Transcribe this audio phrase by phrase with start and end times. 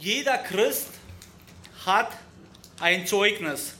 [0.00, 0.90] Jeder Christ
[1.84, 2.16] hat
[2.78, 3.74] ein Zeugnis.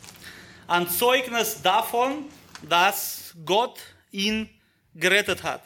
[0.66, 2.28] Ein Zeugnis davon,
[2.68, 3.78] dass Gott
[4.10, 4.50] ihn
[4.96, 5.62] gerettet hat.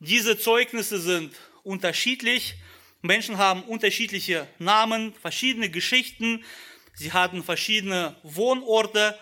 [0.00, 2.56] Diese Zeugnisse sind unterschiedlich.
[3.00, 6.44] Menschen haben unterschiedliche Namen, verschiedene Geschichten.
[6.92, 9.18] Sie hatten verschiedene Wohnorte.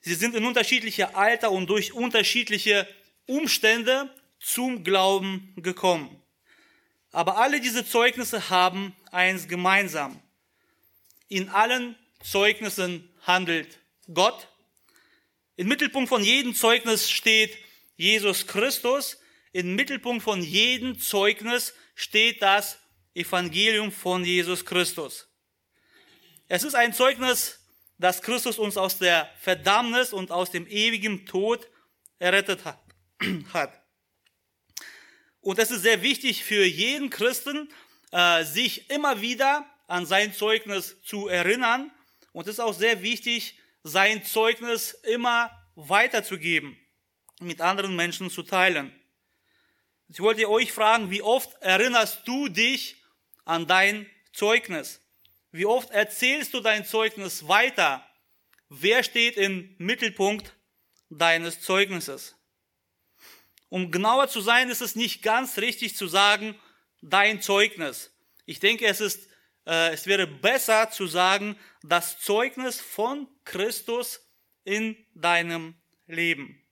[0.00, 2.88] Sie sind in unterschiedlicher Alter und durch unterschiedliche
[3.26, 4.08] Umstände
[4.40, 6.22] zum Glauben gekommen.
[7.12, 10.20] Aber alle diese Zeugnisse haben eins gemeinsam.
[11.28, 13.78] In allen Zeugnissen handelt
[14.12, 14.48] Gott.
[15.56, 17.56] Im Mittelpunkt von jedem Zeugnis steht
[17.96, 19.18] Jesus Christus.
[19.52, 22.78] Im Mittelpunkt von jedem Zeugnis steht das
[23.14, 25.28] Evangelium von Jesus Christus.
[26.46, 27.58] Es ist ein Zeugnis,
[27.98, 31.68] dass Christus uns aus der Verdammnis und aus dem ewigen Tod
[32.18, 32.80] errettet hat.
[35.40, 37.68] Und es ist sehr wichtig für jeden Christen,
[38.12, 41.90] äh, sich immer wieder an sein Zeugnis zu erinnern.
[42.32, 46.76] Und es ist auch sehr wichtig, sein Zeugnis immer weiterzugeben,
[47.40, 48.94] mit anderen Menschen zu teilen.
[50.08, 53.02] Ich wollte euch fragen, wie oft erinnerst du dich
[53.44, 55.00] an dein Zeugnis?
[55.52, 58.06] Wie oft erzählst du dein Zeugnis weiter?
[58.68, 60.54] Wer steht im Mittelpunkt
[61.10, 62.37] deines Zeugnisses?
[63.68, 66.58] Um genauer zu sein, ist es nicht ganz richtig zu sagen,
[67.02, 68.10] dein Zeugnis.
[68.46, 69.28] Ich denke, es ist,
[69.66, 74.20] äh, es wäre besser zu sagen, das Zeugnis von Christus
[74.64, 75.74] in deinem
[76.06, 76.62] Leben.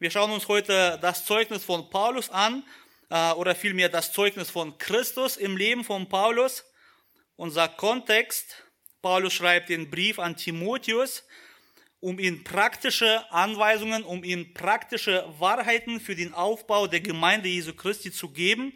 [0.00, 2.64] Wir schauen uns heute das Zeugnis von Paulus an,
[3.10, 6.64] äh, oder vielmehr das Zeugnis von Christus im Leben von Paulus.
[7.36, 8.64] Unser Kontext,
[9.02, 11.24] Paulus schreibt den Brief an Timotheus,
[12.00, 18.12] um ihm praktische Anweisungen, um ihm praktische Wahrheiten für den Aufbau der Gemeinde Jesu Christi
[18.12, 18.72] zu geben.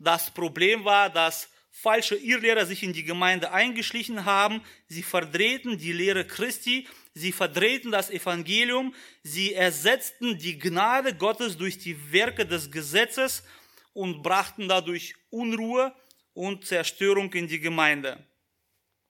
[0.00, 4.62] Das Problem war, dass falsche Irrlehrer sich in die Gemeinde eingeschlichen haben.
[4.88, 11.78] Sie verdrehten die Lehre Christi, sie verdrehten das Evangelium, sie ersetzten die Gnade Gottes durch
[11.78, 13.44] die Werke des Gesetzes
[13.92, 15.94] und brachten dadurch Unruhe
[16.32, 18.26] und Zerstörung in die Gemeinde.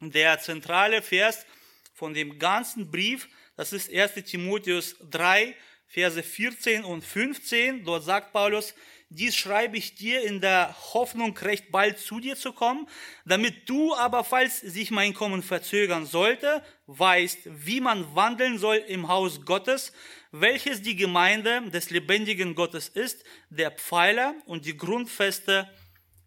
[0.00, 1.47] Der zentrale Vers
[1.94, 5.55] von dem ganzen Brief das ist 1 Timotheus 3,
[5.89, 7.84] Verse 14 und 15.
[7.84, 8.75] Dort sagt Paulus,
[9.09, 12.89] dies schreibe ich dir in der Hoffnung, recht bald zu dir zu kommen,
[13.25, 19.06] damit du aber, falls sich mein Kommen verzögern sollte, weißt, wie man wandeln soll im
[19.06, 19.93] Haus Gottes,
[20.33, 25.71] welches die Gemeinde des lebendigen Gottes ist, der Pfeiler und die Grundfeste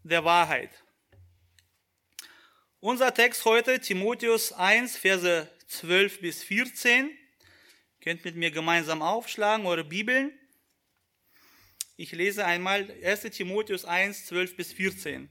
[0.04, 0.72] der Wahrheit.
[2.80, 7.16] Unser Text heute, Timotheus 1, Verse 12 bis 14.
[8.02, 10.32] Könnt mit mir gemeinsam aufschlagen, eure Bibeln.
[11.96, 15.30] Ich lese einmal 1 Timotheus 1, 12 bis 14.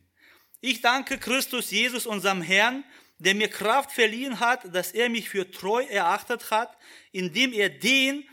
[0.61, 2.85] Ich danke Christus Jesus, unserem Herrn,
[3.19, 6.77] der mir Kraft verliehen hat, dass er mich für treu erachtet hat,
[7.11, 8.29] indem er den,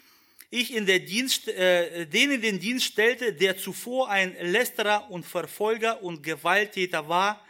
[0.52, 5.26] ich in der Dienst, äh, den in den Dienst stellte, der zuvor ein Lästerer und
[5.26, 7.45] Verfolger und Gewalttäter war.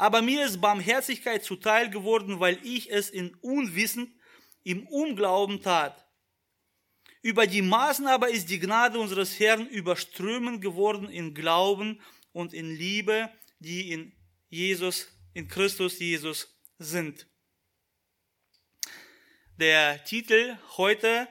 [0.00, 4.18] Aber mir ist Barmherzigkeit zuteil geworden, weil ich es in Unwissen,
[4.62, 6.08] im Unglauben tat.
[7.20, 12.00] Über die Maßen aber ist die Gnade unseres Herrn überströmend geworden in Glauben
[12.32, 13.28] und in Liebe,
[13.58, 14.14] die in
[14.48, 17.26] Jesus, in Christus Jesus sind.
[19.58, 21.28] Der Titel heute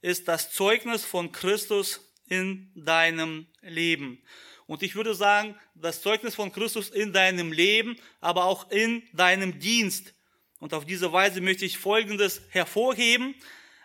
[0.00, 4.22] ist das Zeugnis von Christus in deinem Leben.
[4.66, 9.58] Und ich würde sagen, das Zeugnis von Christus in deinem Leben, aber auch in deinem
[9.60, 10.12] Dienst.
[10.58, 13.34] Und auf diese Weise möchte ich Folgendes hervorheben.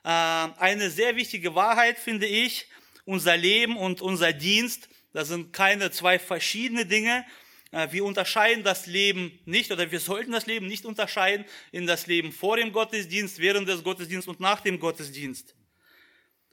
[0.04, 2.68] Äh, eine sehr wichtige Wahrheit, finde ich.
[3.06, 7.26] Unser Leben und unser Dienst, das sind keine zwei verschiedene Dinge.
[7.72, 12.08] Äh, wir unterscheiden das Leben nicht oder wir sollten das Leben nicht unterscheiden in das
[12.08, 15.56] Leben vor dem Gottesdienst, während des Gottesdienstes und nach dem Gottesdienst.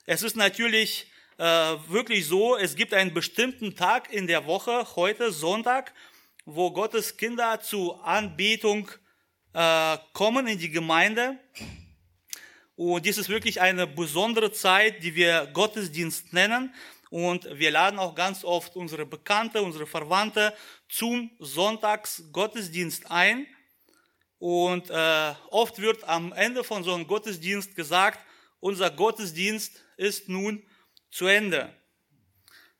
[0.04, 1.06] Es ist natürlich
[1.38, 5.94] äh, wirklich so, es gibt einen bestimmten Tag in der Woche, heute Sonntag,
[6.44, 8.90] wo Gottes Kinder zu Anbetung
[9.52, 11.38] äh, kommen in die Gemeinde.
[12.74, 16.74] Und dies ist wirklich eine besondere Zeit, die wir Gottesdienst nennen.
[17.10, 20.52] Und wir laden auch ganz oft unsere Bekannte, unsere Verwandte
[20.88, 23.46] zum Sonntagsgottesdienst ein.
[24.38, 28.18] Und äh, oft wird am Ende von so einem Gottesdienst gesagt,
[28.58, 30.64] unser Gottesdienst ist nun
[31.10, 31.72] zu Ende.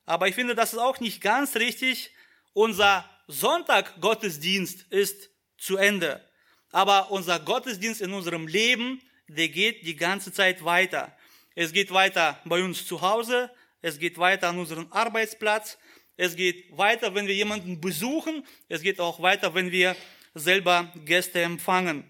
[0.07, 2.13] Aber ich finde, das ist auch nicht ganz richtig.
[2.53, 6.25] Unser Sonntaggottesdienst ist zu Ende.
[6.71, 11.15] Aber unser Gottesdienst in unserem Leben der geht die ganze Zeit weiter.
[11.55, 13.51] Es geht weiter bei uns zu Hause,
[13.83, 15.79] es geht weiter an unserem Arbeitsplatz,
[16.21, 18.45] Es geht weiter, wenn wir jemanden besuchen.
[18.69, 19.95] Es geht auch weiter, wenn wir
[20.35, 22.03] selber Gäste empfangen.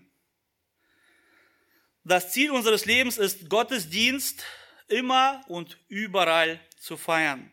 [2.05, 4.47] Das Ziel unseres Lebens ist Gottesdienst
[4.89, 7.53] immer und überall zu feiern.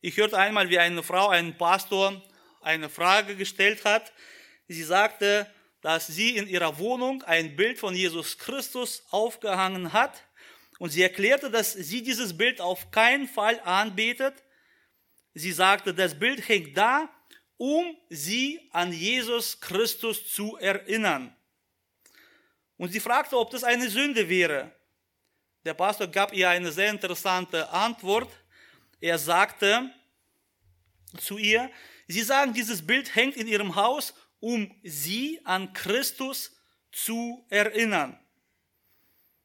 [0.00, 2.22] Ich hörte einmal, wie eine Frau, ein Pastor,
[2.60, 4.12] eine Frage gestellt hat.
[4.68, 5.50] Sie sagte,
[5.80, 10.24] dass sie in ihrer Wohnung ein Bild von Jesus Christus aufgehangen hat
[10.78, 14.34] und sie erklärte, dass sie dieses Bild auf keinen Fall anbetet.
[15.34, 17.08] Sie sagte, das Bild hängt da,
[17.56, 21.34] um sie an Jesus Christus zu erinnern.
[22.76, 24.72] Und sie fragte, ob das eine Sünde wäre.
[25.64, 28.30] Der Pastor gab ihr eine sehr interessante Antwort.
[29.00, 29.90] Er sagte
[31.18, 31.70] zu ihr,
[32.06, 36.54] sie sagen, dieses Bild hängt in ihrem Haus, um sie an Christus
[36.92, 38.18] zu erinnern.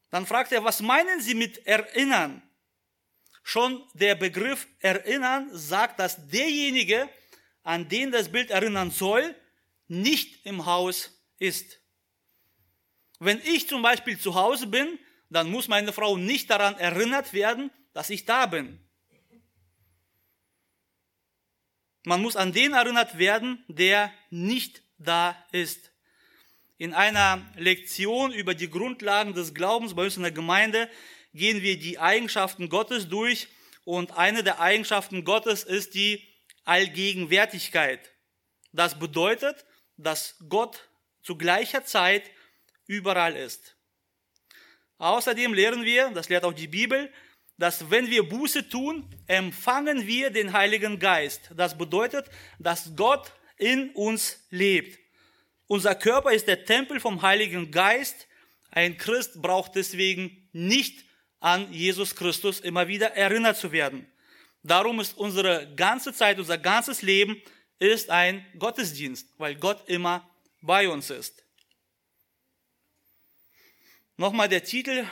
[0.09, 2.41] Dann fragt er, was meinen Sie mit erinnern?
[3.43, 7.07] Schon der Begriff erinnern sagt, dass derjenige,
[7.63, 9.35] an den das Bild erinnern soll,
[9.87, 11.79] nicht im Haus ist.
[13.19, 17.71] Wenn ich zum Beispiel zu Hause bin, dann muss meine Frau nicht daran erinnert werden,
[17.93, 18.79] dass ich da bin.
[22.05, 25.91] Man muss an den erinnert werden, der nicht da ist.
[26.77, 30.89] In einer Lektion über die Grundlagen des Glaubens bei uns in der Gemeinde
[31.33, 33.49] gehen wir die Eigenschaften Gottes durch
[33.83, 36.23] und eine der Eigenschaften Gottes ist die
[36.63, 38.11] Allgegenwärtigkeit.
[38.71, 39.65] Das bedeutet,
[39.97, 40.89] dass Gott
[41.21, 42.31] zu gleicher Zeit
[42.87, 43.75] überall ist.
[44.99, 47.11] Außerdem lehren wir, das lehrt auch die Bibel,
[47.57, 51.51] dass wenn wir Buße tun, empfangen wir den Heiligen Geist.
[51.55, 52.29] Das bedeutet,
[52.59, 54.99] dass Gott in uns lebt.
[55.67, 58.27] Unser Körper ist der Tempel vom Heiligen Geist.
[58.71, 61.05] Ein Christ braucht deswegen nicht
[61.39, 64.05] an Jesus Christus immer wieder erinnert zu werden.
[64.63, 67.41] Darum ist unsere ganze Zeit, unser ganzes Leben
[67.77, 70.29] ist ein Gottesdienst, weil Gott immer
[70.61, 71.43] bei uns ist.
[74.19, 75.07] Nochmal der Titel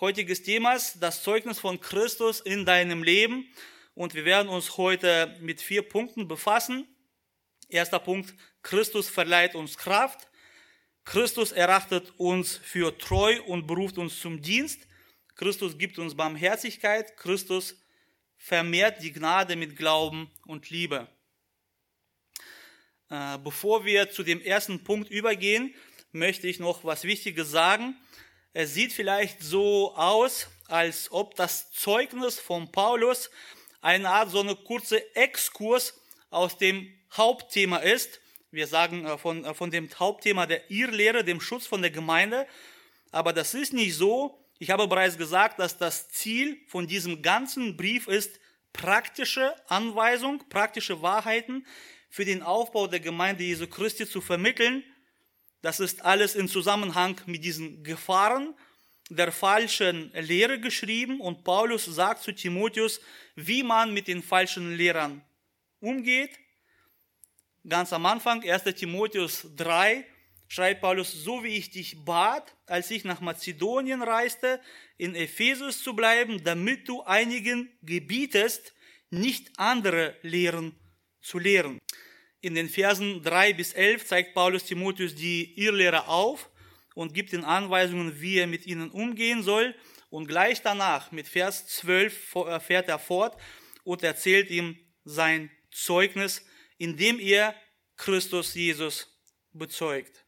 [0.00, 3.48] heutiges Themas, das Zeugnis von Christus in deinem Leben.
[3.94, 6.86] Und wir werden uns heute mit vier Punkten befassen.
[7.70, 10.28] Erster Punkt, Christus verleiht uns Kraft.
[11.06, 14.86] Christus erachtet uns für treu und beruft uns zum Dienst.
[15.36, 17.16] Christus gibt uns Barmherzigkeit.
[17.16, 17.82] Christus
[18.36, 21.08] vermehrt die Gnade mit Glauben und Liebe.
[23.08, 25.74] Äh, bevor wir zu dem ersten Punkt übergehen,
[26.12, 27.96] möchte ich noch was Wichtiges sagen.
[28.52, 33.30] Es sieht vielleicht so aus, als ob das Zeugnis von Paulus
[33.80, 36.00] eine Art so eine kurze Exkurs
[36.30, 38.20] aus dem Hauptthema ist.
[38.50, 42.46] Wir sagen äh, von, äh, von dem Hauptthema der Irrlehre, dem Schutz von der Gemeinde.
[43.12, 44.36] Aber das ist nicht so.
[44.58, 48.40] Ich habe bereits gesagt, dass das Ziel von diesem ganzen Brief ist,
[48.72, 51.66] praktische Anweisung, praktische Wahrheiten
[52.08, 54.84] für den Aufbau der Gemeinde Jesu Christi zu vermitteln.
[55.62, 58.54] Das ist alles in Zusammenhang mit diesen Gefahren
[59.08, 63.00] der falschen Lehre geschrieben und Paulus sagt zu Timotheus,
[63.34, 65.22] wie man mit den falschen Lehrern
[65.80, 66.38] umgeht
[67.68, 70.06] Ganz am Anfang, 1 Timotheus 3,
[70.48, 74.60] schreibt Paulus, so wie ich dich bat, als ich nach Mazedonien reiste,
[74.96, 78.72] in Ephesus zu bleiben, damit du einigen gebietest,
[79.10, 80.74] nicht andere Lehren
[81.20, 81.78] zu lehren.
[82.42, 86.48] In den Versen 3 bis 11 zeigt Paulus Timotheus die Irrlehrer auf
[86.94, 89.74] und gibt ihm Anweisungen, wie er mit ihnen umgehen soll.
[90.08, 93.36] Und gleich danach, mit Vers 12, äh, fährt er fort
[93.84, 96.44] und erzählt ihm sein Zeugnis,
[96.78, 97.54] indem ihr
[97.96, 99.06] Christus Jesus
[99.52, 100.24] bezeugt.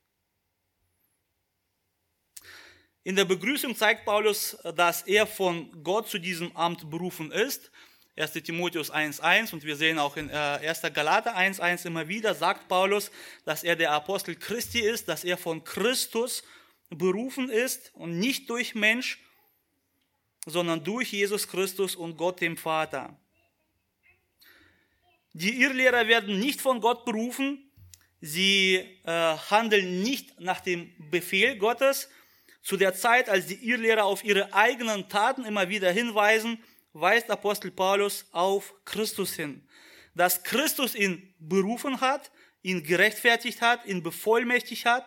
[3.04, 7.72] In der Begrüßung zeigt Paulus, dass er von Gott zu diesem Amt berufen ist.
[8.16, 8.32] 1.
[8.32, 10.84] Timotheus 1.1 und wir sehen auch in 1.
[10.84, 13.10] Äh, Galater 1.1 immer wieder, sagt Paulus,
[13.44, 16.42] dass er der Apostel Christi ist, dass er von Christus
[16.90, 19.18] berufen ist und nicht durch Mensch,
[20.44, 23.16] sondern durch Jesus Christus und Gott dem Vater.
[25.32, 27.70] Die Irrlehrer werden nicht von Gott berufen,
[28.20, 29.10] sie äh,
[29.50, 32.10] handeln nicht nach dem Befehl Gottes.
[32.62, 37.70] Zu der Zeit, als die Irrlehrer auf ihre eigenen Taten immer wieder hinweisen, weist Apostel
[37.70, 39.66] Paulus auf Christus hin.
[40.14, 42.30] Dass Christus ihn berufen hat,
[42.62, 45.04] ihn gerechtfertigt hat, ihn bevollmächtigt hat.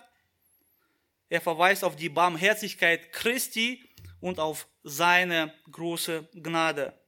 [1.30, 3.84] Er verweist auf die Barmherzigkeit Christi
[4.20, 7.00] und auf seine große Gnade.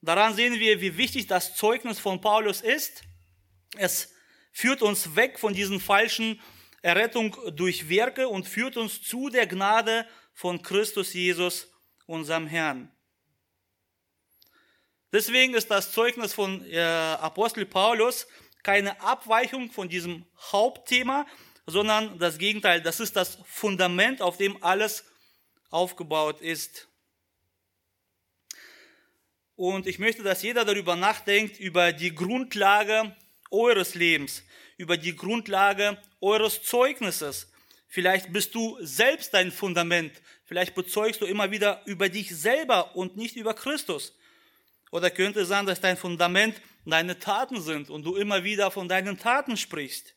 [0.00, 3.02] Daran sehen wir, wie wichtig das Zeugnis von Paulus ist.
[3.76, 4.12] Es
[4.52, 6.40] führt uns weg von diesen falschen
[6.82, 11.68] Errettung durch Werke und führt uns zu der Gnade von Christus Jesus,
[12.06, 12.93] unserem Herrn.
[15.14, 18.26] Deswegen ist das Zeugnis von äh, Apostel Paulus
[18.64, 21.24] keine Abweichung von diesem Hauptthema,
[21.66, 22.80] sondern das Gegenteil.
[22.82, 25.04] Das ist das Fundament, auf dem alles
[25.70, 26.88] aufgebaut ist.
[29.54, 33.14] Und ich möchte, dass jeder darüber nachdenkt, über die Grundlage
[33.52, 34.42] eures Lebens,
[34.78, 37.52] über die Grundlage eures Zeugnisses.
[37.86, 40.20] Vielleicht bist du selbst dein Fundament.
[40.44, 44.12] Vielleicht bezeugst du immer wieder über dich selber und nicht über Christus.
[44.94, 48.88] Oder könnte es sein, dass dein Fundament deine Taten sind und du immer wieder von
[48.88, 50.14] deinen Taten sprichst.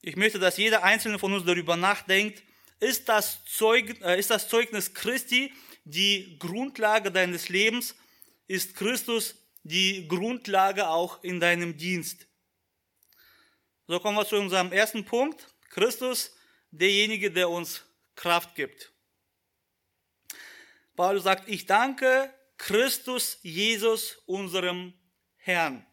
[0.00, 2.42] Ich möchte, dass jeder Einzelne von uns darüber nachdenkt,
[2.78, 5.52] ist das, Zeug, äh, ist das Zeugnis Christi
[5.84, 7.96] die Grundlage deines Lebens?
[8.46, 12.28] Ist Christus die Grundlage auch in deinem Dienst?
[13.88, 15.48] So kommen wir zu unserem ersten Punkt.
[15.68, 16.34] Christus,
[16.70, 17.84] derjenige, der uns
[18.14, 18.90] Kraft gibt.
[20.96, 24.92] Paulus sagt, ich danke Christus Jesus, unserem
[25.38, 25.84] Herrn.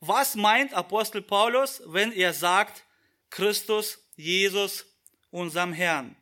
[0.00, 2.82] Was meint Apostel Paulus, wenn er sagt,
[3.28, 4.86] Christus, Jesus,
[5.30, 6.16] unserem Herrn?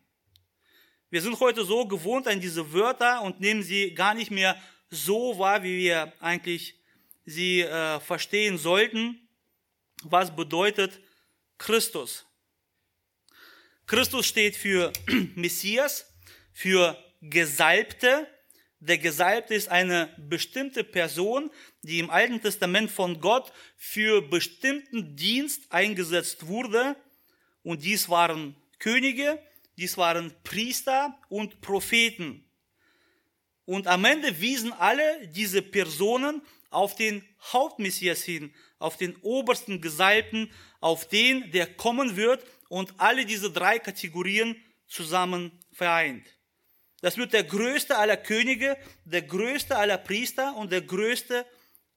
[1.09, 5.39] Wir sind heute so gewohnt an diese Wörter und nehmen sie gar nicht mehr so
[5.39, 6.75] wahr, wie wir eigentlich
[7.25, 9.29] sie äh, verstehen sollten.
[10.03, 11.01] Was bedeutet
[11.59, 12.27] Christus?
[13.87, 14.93] Christus steht für
[15.37, 16.13] Messias,
[16.53, 18.27] für Gesalbte,
[18.81, 21.53] der Gesalbte ist eine bestimmte Person,
[21.83, 26.97] die im Alten Testament von Gott für bestimmten Dienst eingesetzt wurde.
[27.63, 29.41] Und dies waren Könige,
[29.77, 32.45] dies waren Priester und Propheten.
[33.67, 40.51] Und am Ende wiesen alle diese Personen auf den Hauptmessias hin, auf den obersten Gesalbten,
[40.81, 44.57] auf den, der kommen wird und alle diese drei Kategorien
[44.89, 46.27] zusammen vereint.
[47.03, 51.45] Das wird der größte aller Könige, der größte aller Priester und der größte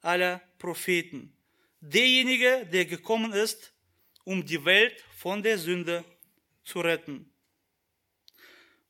[0.02, 1.38] aller Propheten.
[1.80, 3.72] Derjenige, der gekommen ist,
[4.24, 6.04] um die Welt von der Sünde
[6.64, 7.32] zu retten.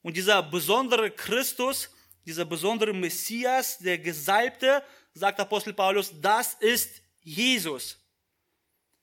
[0.01, 1.89] Und dieser besondere Christus,
[2.25, 4.81] dieser besondere Messias, der Gesalbte,
[5.13, 7.99] sagt Apostel Paulus, das ist Jesus.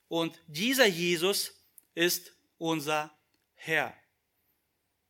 [0.08, 1.52] Und dieser Jesus
[1.94, 3.14] ist unser
[3.54, 4.01] Herr.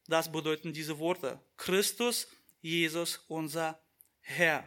[0.07, 1.41] Das bedeuten diese Worte.
[1.57, 2.29] Christus,
[2.61, 3.81] Jesus, unser
[4.21, 4.67] Herr.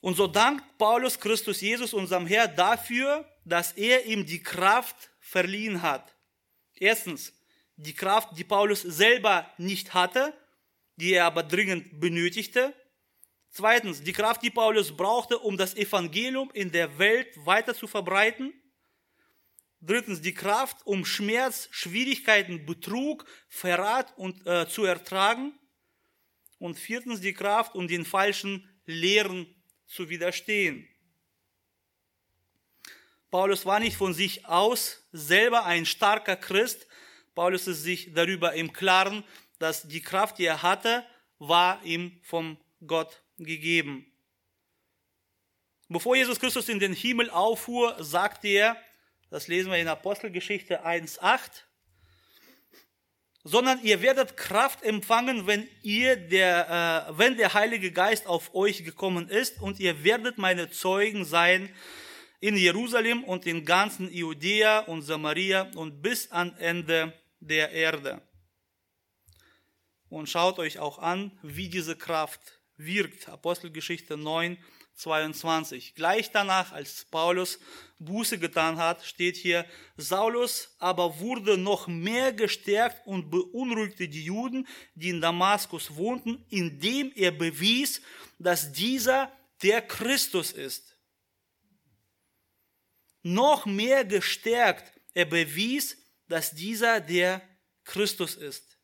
[0.00, 5.82] Und so dankt Paulus Christus Jesus, unserem Herr, dafür, dass er ihm die Kraft verliehen
[5.82, 6.14] hat.
[6.74, 7.32] Erstens,
[7.76, 10.32] die Kraft, die Paulus selber nicht hatte,
[10.96, 12.74] die er aber dringend benötigte.
[13.50, 18.52] Zweitens, die Kraft, die Paulus brauchte, um das Evangelium in der Welt weiter zu verbreiten.
[19.86, 25.56] Drittens die Kraft, um Schmerz, Schwierigkeiten, Betrug, Verrat und, äh, zu ertragen.
[26.58, 29.46] Und viertens die Kraft, um den falschen Lehren
[29.86, 30.88] zu widerstehen.
[33.30, 36.88] Paulus war nicht von sich aus selber ein starker Christ.
[37.34, 39.22] Paulus ist sich darüber im Klaren,
[39.58, 41.06] dass die Kraft, die er hatte,
[41.38, 44.10] war ihm vom Gott gegeben.
[45.88, 48.76] Bevor Jesus Christus in den Himmel auffuhr, sagte er,
[49.30, 51.38] das lesen wir in Apostelgeschichte 1.8.
[53.42, 58.84] Sondern ihr werdet Kraft empfangen, wenn ihr der, äh, wenn der Heilige Geist auf euch
[58.84, 61.72] gekommen ist und ihr werdet meine Zeugen sein
[62.40, 68.20] in Jerusalem und in ganzen Judäa und Samaria und bis an Ende der Erde.
[70.08, 73.28] Und schaut euch auch an, wie diese Kraft wirkt.
[73.28, 74.58] Apostelgeschichte 9,
[74.96, 75.94] 22.
[75.94, 77.58] Gleich danach, als Paulus
[77.98, 84.66] Buße getan hat, steht hier, Saulus aber wurde noch mehr gestärkt und beunruhigte die Juden,
[84.94, 88.02] die in Damaskus wohnten, indem er bewies,
[88.38, 90.96] dass dieser der Christus ist.
[93.22, 95.96] Noch mehr gestärkt, er bewies,
[96.28, 97.42] dass dieser der
[97.84, 98.78] Christus ist.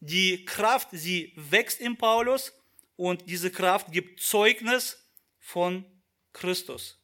[0.00, 2.52] Die Kraft, sie wächst in Paulus
[2.96, 5.07] und diese Kraft gibt Zeugnis
[5.48, 5.82] von
[6.34, 6.98] Christus.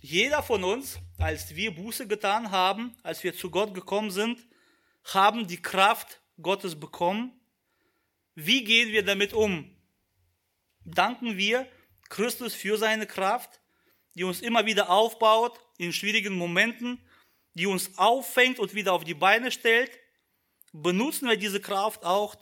[0.00, 4.48] Jeder von uns, als wir Buße getan haben, als wir zu Gott gekommen sind,
[5.04, 7.38] haben die Kraft Gottes bekommen.
[8.34, 9.70] Wie gehen wir damit um?
[10.86, 11.70] Danken wir
[12.08, 13.60] Christus für seine Kraft,
[14.14, 17.04] die uns immer wieder aufbaut in schwierigen Momenten,
[17.52, 19.90] die uns auffängt und wieder auf die Beine stellt?
[20.72, 22.34] Benutzen wir diese Kraft auch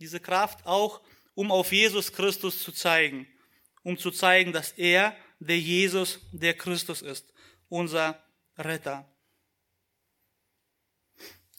[0.00, 1.00] diese Kraft auch,
[1.34, 3.26] um auf Jesus Christus zu zeigen,
[3.82, 7.32] um zu zeigen, dass er der Jesus, der Christus ist,
[7.68, 8.22] unser
[8.56, 9.08] Retter.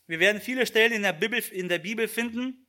[0.07, 2.65] Wir werden viele Stellen in der Bibel, in der Bibel finden,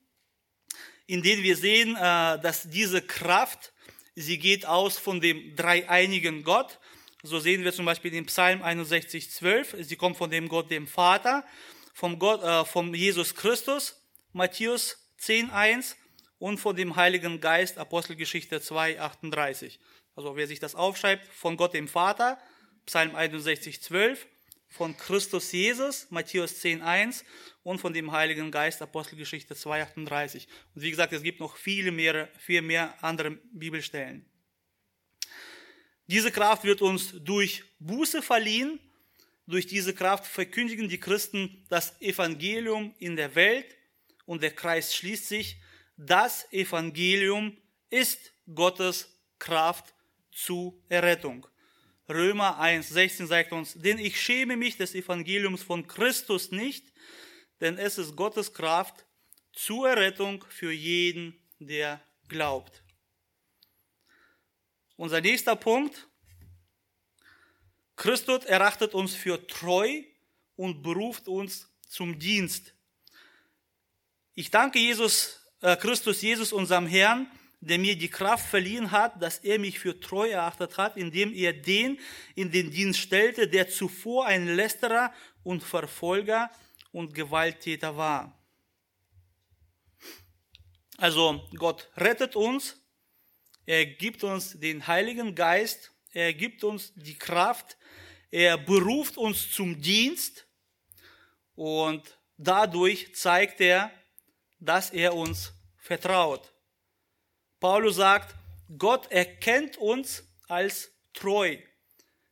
[1.06, 3.72] in denen wir sehen, äh, dass diese Kraft,
[4.14, 6.78] sie geht aus von dem dreieinigen Gott.
[7.22, 9.76] So sehen wir zum Beispiel in Psalm 61, 12.
[9.80, 11.44] Sie kommt von dem Gott, dem Vater,
[11.92, 15.96] vom Gott, äh, vom Jesus Christus, Matthäus 10, 1
[16.38, 19.78] und von dem Heiligen Geist, Apostelgeschichte 2, 38.
[20.14, 22.38] Also wer sich das aufschreibt, von Gott dem Vater,
[22.86, 24.26] Psalm 61, 12,
[24.68, 27.24] von Christus Jesus, Matthäus 10, 1
[27.62, 30.46] und von dem Heiligen Geist, Apostelgeschichte 2, 38.
[30.74, 34.26] Und wie gesagt, es gibt noch viele mehr, viel mehr andere Bibelstellen.
[36.06, 38.78] Diese Kraft wird uns durch Buße verliehen.
[39.48, 43.76] Durch diese Kraft verkündigen die Christen das Evangelium in der Welt
[44.26, 45.56] und der Kreis schließt sich.
[45.96, 47.56] Das Evangelium
[47.88, 49.94] ist Gottes Kraft
[50.30, 51.46] zu Errettung.
[52.08, 56.92] Römer 1, 16 sagt uns, denn ich schäme mich des Evangeliums von Christus nicht,
[57.60, 59.06] denn es ist Gottes Kraft
[59.52, 62.82] zur Errettung für jeden, der glaubt.
[64.96, 66.08] Unser nächster Punkt.
[67.96, 70.02] Christus erachtet uns für treu
[70.54, 72.75] und beruft uns zum Dienst.
[74.38, 77.26] Ich danke Jesus, äh, Christus Jesus, unserem Herrn,
[77.60, 81.54] der mir die Kraft verliehen hat, dass er mich für treu erachtet hat, indem er
[81.54, 81.98] den
[82.34, 85.10] in den Dienst stellte, der zuvor ein Lästerer
[85.42, 86.50] und Verfolger
[86.92, 88.38] und Gewalttäter war.
[90.98, 92.76] Also Gott rettet uns,
[93.64, 97.78] er gibt uns den Heiligen Geist, er gibt uns die Kraft,
[98.30, 100.46] er beruft uns zum Dienst
[101.54, 103.90] und dadurch zeigt er,
[104.66, 106.52] dass er uns vertraut.
[107.60, 108.34] Paulus sagt,
[108.76, 111.56] Gott erkennt uns als treu.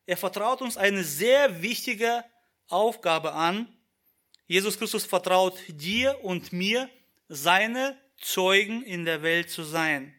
[0.07, 2.25] Er vertraut uns eine sehr wichtige
[2.69, 3.69] Aufgabe an.
[4.47, 6.91] Jesus Christus vertraut dir und mir,
[7.29, 10.15] seine Zeugen in der Welt zu sein.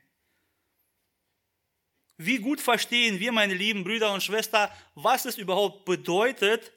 [2.18, 6.72] Wie gut verstehen wir, meine lieben Brüder und Schwestern, was es überhaupt bedeutet,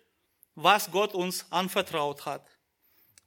[0.54, 2.44] was Gott uns anvertraut hat.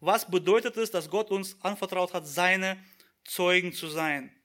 [0.01, 2.83] Was bedeutet es, dass Gott uns anvertraut hat, seine
[3.23, 4.35] Zeugen zu sein?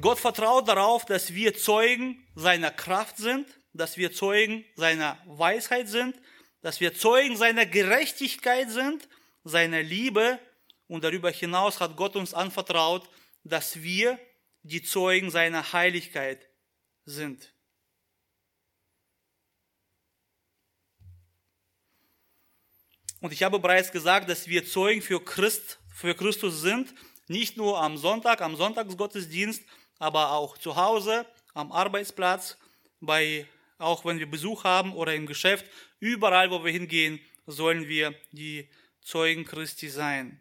[0.00, 6.20] Gott vertraut darauf, dass wir Zeugen seiner Kraft sind, dass wir Zeugen seiner Weisheit sind,
[6.62, 9.06] dass wir Zeugen seiner Gerechtigkeit sind,
[9.44, 10.38] seiner Liebe
[10.86, 13.08] und darüber hinaus hat Gott uns anvertraut,
[13.44, 14.18] dass wir
[14.62, 16.48] die Zeugen seiner Heiligkeit
[17.04, 17.52] sind.
[23.20, 26.94] Und ich habe bereits gesagt, dass wir Zeugen für, Christ, für Christus sind,
[27.26, 29.62] nicht nur am Sonntag, am Sonntagsgottesdienst,
[29.98, 32.56] aber auch zu Hause, am Arbeitsplatz,
[33.00, 33.46] bei,
[33.78, 35.66] auch wenn wir Besuch haben oder im Geschäft,
[35.98, 38.68] überall, wo wir hingehen, sollen wir die
[39.02, 40.40] Zeugen Christi sein.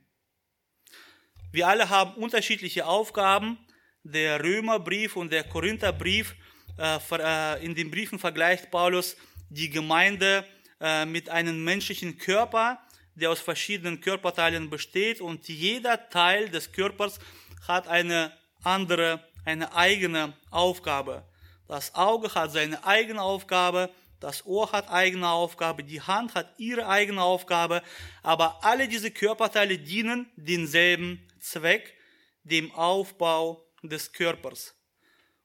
[1.52, 3.58] Wir alle haben unterschiedliche Aufgaben.
[4.04, 6.36] Der Römerbrief und der Korintherbrief,
[6.78, 9.18] äh, äh in den Briefen vergleicht Paulus
[9.50, 10.46] die Gemeinde
[10.80, 12.80] äh, mit einem menschlichen Körper,
[13.16, 17.20] der aus verschiedenen Körperteilen besteht und jeder Teil des Körpers
[17.68, 18.32] hat eine
[18.64, 21.24] andere eine eigene Aufgabe.
[21.68, 26.88] Das Auge hat seine eigene Aufgabe, das Ohr hat eigene Aufgabe, die Hand hat ihre
[26.88, 27.82] eigene Aufgabe,
[28.24, 31.96] aber alle diese Körperteile dienen denselben Zweck,
[32.44, 34.76] dem Aufbau des Körpers.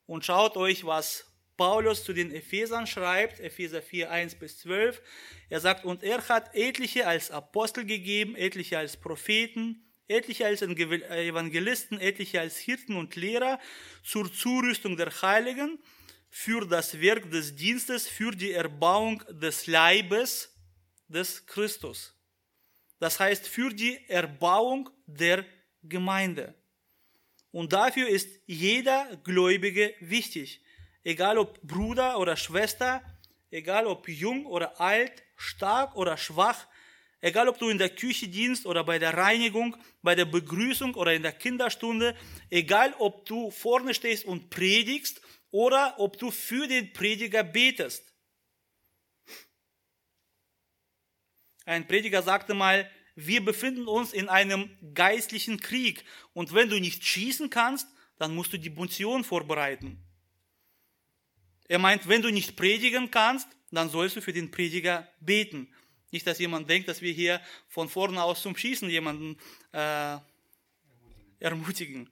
[0.06, 5.00] Und schaut euch, was Paulus zu den Ephesern schreibt, Epheser 4, 1 bis 12.
[5.48, 12.00] Er sagt, und er hat etliche als Apostel gegeben, etliche als Propheten, etliche als Evangelisten,
[12.00, 13.58] etliche als Hirten und Lehrer
[14.02, 15.78] zur Zurüstung der Heiligen,
[16.34, 20.56] für das Werk des Dienstes, für die Erbauung des Leibes
[21.06, 22.14] des Christus.
[22.98, 25.44] Das heißt, für die Erbauung der
[25.82, 26.54] Gemeinde.
[27.50, 30.62] Und dafür ist jeder Gläubige wichtig.
[31.04, 33.02] Egal ob Bruder oder Schwester,
[33.50, 36.66] egal ob jung oder alt, stark oder schwach,
[37.24, 41.14] Egal, ob du in der Küche dienst oder bei der Reinigung, bei der Begrüßung oder
[41.14, 42.16] in der Kinderstunde,
[42.50, 45.20] egal, ob du vorne stehst und predigst
[45.52, 48.12] oder ob du für den Prediger betest.
[51.64, 57.04] Ein Prediger sagte mal, wir befinden uns in einem geistlichen Krieg und wenn du nicht
[57.04, 57.86] schießen kannst,
[58.18, 60.02] dann musst du die Munition vorbereiten.
[61.72, 65.74] Er meint, wenn du nicht predigen kannst, dann sollst du für den Prediger beten.
[66.10, 69.38] Nicht, dass jemand denkt, dass wir hier von vorne aus zum Schießen jemanden
[69.72, 70.18] äh,
[71.38, 72.10] ermutigen.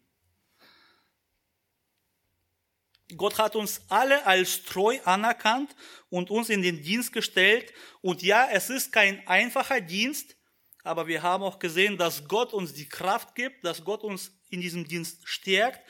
[3.14, 5.76] Gott hat uns alle als treu anerkannt
[6.08, 7.74] und uns in den Dienst gestellt.
[8.00, 10.36] Und ja, es ist kein einfacher Dienst,
[10.84, 14.62] aber wir haben auch gesehen, dass Gott uns die Kraft gibt, dass Gott uns in
[14.62, 15.86] diesem Dienst stärkt.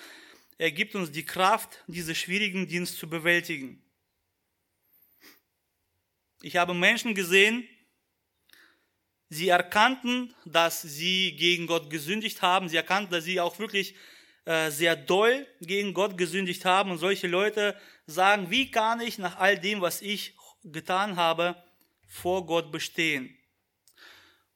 [0.61, 3.83] Er gibt uns die Kraft, diesen schwierigen Dienst zu bewältigen.
[6.42, 7.66] Ich habe Menschen gesehen,
[9.31, 12.68] sie erkannten, dass sie gegen Gott gesündigt haben.
[12.68, 13.94] Sie erkannten, dass sie auch wirklich
[14.44, 16.90] äh, sehr doll gegen Gott gesündigt haben.
[16.90, 21.57] Und solche Leute sagen, wie kann ich nach all dem, was ich getan habe,
[22.07, 23.35] vor Gott bestehen?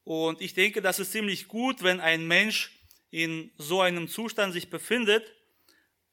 [0.02, 4.68] Und ich denke, das ist ziemlich gut, wenn ein Mensch in so einem Zustand sich
[4.68, 5.33] befindet.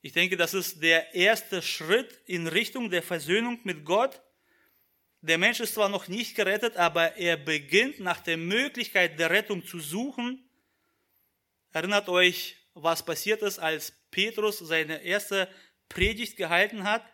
[0.01, 4.21] Ich denke, das ist der erste Schritt in Richtung der Versöhnung mit Gott.
[5.21, 9.63] Der Mensch ist zwar noch nicht gerettet, aber er beginnt nach der Möglichkeit der Rettung
[9.63, 10.43] zu suchen.
[11.71, 15.47] Erinnert euch, was passiert ist, als Petrus seine erste
[15.87, 17.05] Predigt gehalten hat?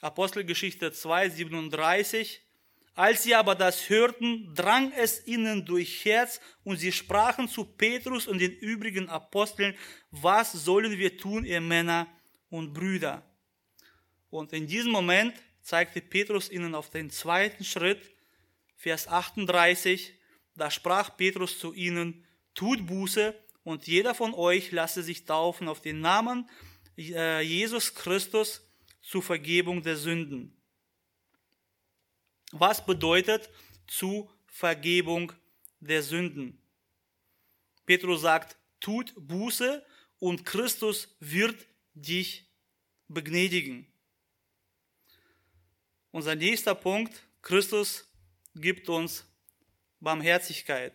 [0.00, 2.40] Apostelgeschichte 2, 37.
[2.98, 8.26] Als sie aber das hörten, drang es ihnen durch Herz und sie sprachen zu Petrus
[8.26, 9.76] und den übrigen Aposteln,
[10.10, 12.08] was sollen wir tun, ihr Männer
[12.50, 13.22] und Brüder?
[14.30, 15.32] Und in diesem Moment
[15.62, 18.00] zeigte Petrus ihnen auf den zweiten Schritt,
[18.74, 20.14] Vers 38,
[20.56, 23.32] da sprach Petrus zu ihnen, tut Buße
[23.62, 26.50] und jeder von euch lasse sich taufen auf den Namen
[26.96, 28.68] äh, Jesus Christus
[29.02, 30.57] zur Vergebung der Sünden.
[32.52, 33.50] Was bedeutet
[33.86, 35.32] zu Vergebung
[35.80, 36.60] der Sünden?
[37.84, 39.84] Petrus sagt, tut Buße
[40.18, 42.46] und Christus wird dich
[43.08, 43.86] begnädigen.
[46.10, 48.08] Unser nächster Punkt, Christus
[48.54, 49.24] gibt uns
[50.00, 50.94] Barmherzigkeit.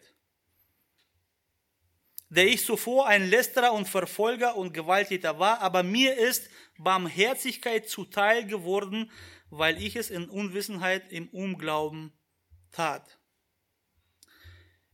[2.30, 8.48] Der ich zuvor ein Lästerer und Verfolger und Gewalttäter war, aber mir ist Barmherzigkeit zuteil
[8.48, 9.12] geworden,
[9.58, 12.12] weil ich es in Unwissenheit im Unglauben
[12.72, 13.20] tat.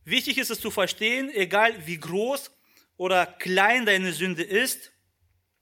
[0.04, 2.50] Wichtig ist es zu verstehen, egal wie groß
[2.96, 4.92] oder klein deine Sünde ist,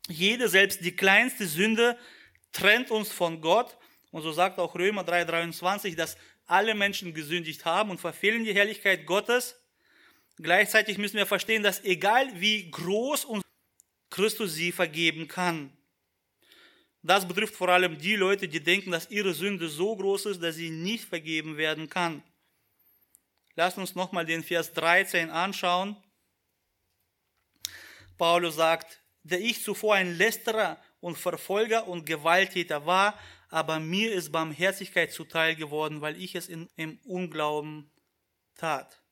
[0.09, 1.97] jede, selbst die kleinste Sünde,
[2.53, 3.77] trennt uns von Gott
[4.11, 9.07] und so sagt auch Römer 3,23, dass alle Menschen gesündigt haben und verfehlen die Herrlichkeit
[9.07, 9.55] Gottes.
[10.39, 13.43] Gleichzeitig müssen wir verstehen, dass egal wie groß und
[14.11, 15.78] Christus sie vergeben kann.
[17.03, 20.57] Das betrifft vor allem die Leute, die denken, dass ihre Sünde so groß ist, dass
[20.57, 22.23] sie nicht vergeben werden kann.
[23.55, 25.97] Lasst uns nochmal den Vers 13 anschauen.
[28.17, 34.33] Paulus sagt, der ich zuvor ein Lästerer und Verfolger und Gewalttäter war, aber mir ist
[34.33, 37.91] Barmherzigkeit zuteil geworden, weil ich es in, im Unglauben
[38.57, 39.03] tat.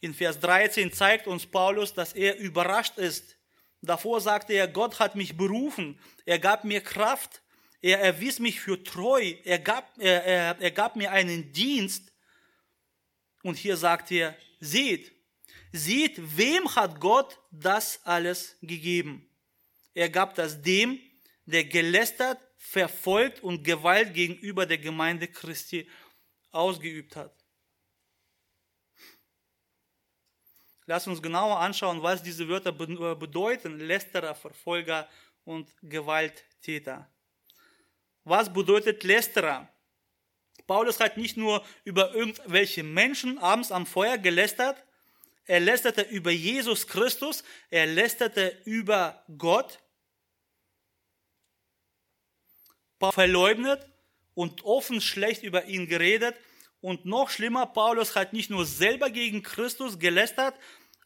[0.00, 3.37] In Vers 13 zeigt uns Paulus, dass er überrascht ist.
[3.80, 7.42] Davor sagte er, Gott hat mich berufen, er gab mir Kraft,
[7.80, 12.12] er erwies mich für treu, er gab, er, er, er gab mir einen Dienst.
[13.42, 15.12] Und hier sagt er, seht,
[15.72, 19.28] seht, wem hat Gott das alles gegeben?
[19.94, 20.98] Er gab das dem,
[21.46, 25.88] der gelästert, verfolgt und Gewalt gegenüber der Gemeinde Christi
[26.50, 27.37] ausgeübt hat.
[30.88, 33.78] Lass uns genauer anschauen, was diese Wörter äh, bedeuten.
[33.78, 35.06] Lästerer, Verfolger
[35.44, 37.06] und Gewalttäter.
[38.24, 39.68] Was bedeutet Lästerer?
[40.66, 44.82] Paulus hat nicht nur über irgendwelche Menschen abends am Feuer gelästert,
[45.44, 49.80] er lästerte über Jesus Christus, er lästerte über Gott,
[53.12, 53.86] verleugnet
[54.34, 56.34] und offen schlecht über ihn geredet.
[56.80, 60.54] Und noch schlimmer, Paulus hat nicht nur selber gegen Christus gelästert,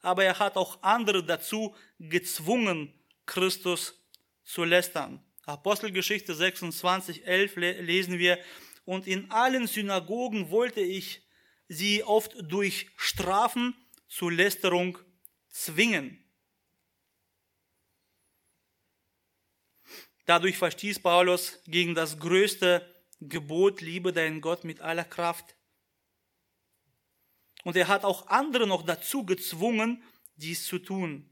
[0.02, 2.92] aber er hat auch andere dazu gezwungen,
[3.24, 4.00] Christus
[4.44, 5.24] zu lästern.
[5.46, 8.38] Apostelgeschichte 26, 11 lesen wir,
[8.84, 11.22] und in allen Synagogen wollte ich
[11.68, 13.74] sie oft durch Strafen
[14.08, 14.98] zur Lästerung
[15.48, 16.18] zwingen.
[20.26, 22.86] Dadurch verstieß Paulus gegen das größte
[23.20, 25.56] Gebot, liebe deinen Gott mit aller Kraft.
[27.64, 30.02] Und er hat auch andere noch dazu gezwungen,
[30.36, 31.28] dies zu tun.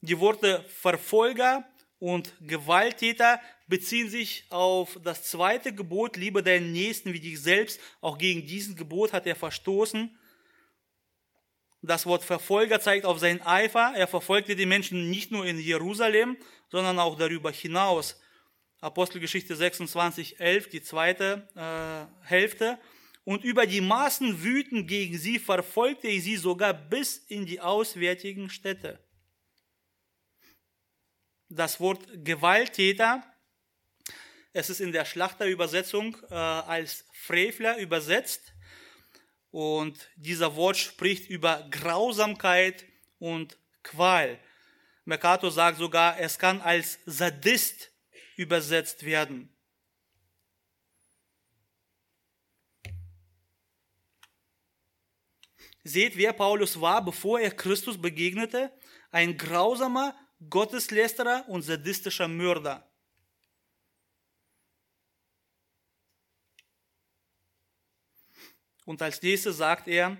[0.00, 7.20] Die Worte Verfolger und Gewalttäter beziehen sich auf das zweite Gebot, liebe deinen Nächsten wie
[7.20, 7.78] dich selbst.
[8.00, 10.16] Auch gegen dieses Gebot hat er verstoßen.
[11.82, 13.92] Das Wort Verfolger zeigt auf seinen Eifer.
[13.94, 16.36] Er verfolgte die Menschen nicht nur in Jerusalem,
[16.70, 18.18] sondern auch darüber hinaus.
[18.80, 22.78] Apostelgeschichte 26, 11, die zweite äh, Hälfte.
[23.24, 28.50] Und über die Maßen wütend gegen sie verfolgte ich sie sogar bis in die auswärtigen
[28.50, 28.98] Städte.
[31.50, 33.22] das Wort Gewalttäter.
[34.52, 38.54] Es ist in der Schlachterübersetzung äh, als Frevler übersetzt.
[39.50, 42.84] Und dieser Wort spricht über Grausamkeit
[43.18, 44.38] und Qual.
[45.04, 47.90] Mercator sagt sogar, es kann als Sadist
[48.36, 49.52] übersetzt werden.
[55.92, 58.72] Seht, wer Paulus war, bevor er Christus begegnete.
[59.10, 60.14] Ein grausamer,
[60.48, 62.88] Gotteslästerer und sadistischer Mörder.
[68.84, 70.16] Und als nächstes sagt er,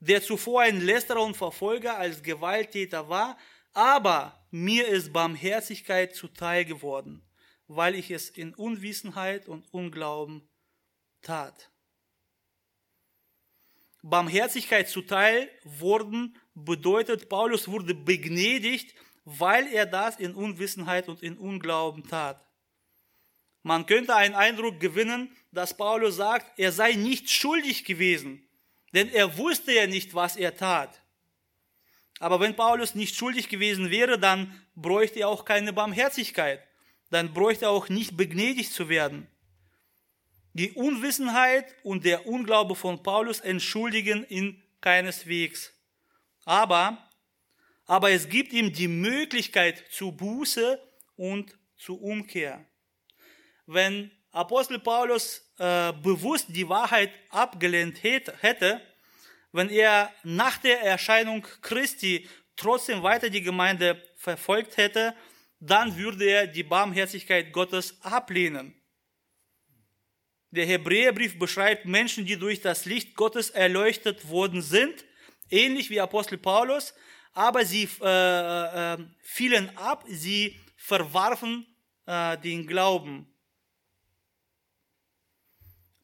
[0.00, 3.38] der zuvor ein Lästerer und Verfolger als Gewalttäter war,
[3.72, 7.26] aber mir ist Barmherzigkeit zuteil geworden,
[7.66, 10.48] weil ich es in Unwissenheit und Unglauben
[11.22, 11.70] tat.
[14.08, 22.06] Barmherzigkeit zuteil worden bedeutet, Paulus wurde begnädigt, weil er das in Unwissenheit und in Unglauben
[22.06, 22.40] tat.
[23.64, 28.48] Man könnte einen Eindruck gewinnen, dass Paulus sagt, er sei nicht schuldig gewesen,
[28.94, 31.02] denn er wusste ja nicht, was er tat.
[32.20, 36.62] Aber wenn Paulus nicht schuldig gewesen wäre, dann bräuchte er auch keine Barmherzigkeit,
[37.10, 39.26] dann bräuchte er auch nicht begnädigt zu werden.
[40.58, 45.70] Die Unwissenheit und der Unglaube von Paulus entschuldigen ihn keineswegs.
[46.46, 47.10] Aber,
[47.84, 50.80] aber es gibt ihm die Möglichkeit zu Buße
[51.16, 52.64] und zu Umkehr.
[53.66, 58.80] Wenn Apostel Paulus äh, bewusst die Wahrheit abgelehnt hätte,
[59.52, 65.14] wenn er nach der Erscheinung Christi trotzdem weiter die Gemeinde verfolgt hätte,
[65.60, 68.75] dann würde er die Barmherzigkeit Gottes ablehnen.
[70.50, 75.04] Der Hebräerbrief beschreibt Menschen, die durch das Licht Gottes erleuchtet worden sind,
[75.50, 76.94] ähnlich wie Apostel Paulus,
[77.32, 81.66] aber sie äh, äh, fielen ab, sie verwarfen
[82.06, 83.26] äh, den Glauben.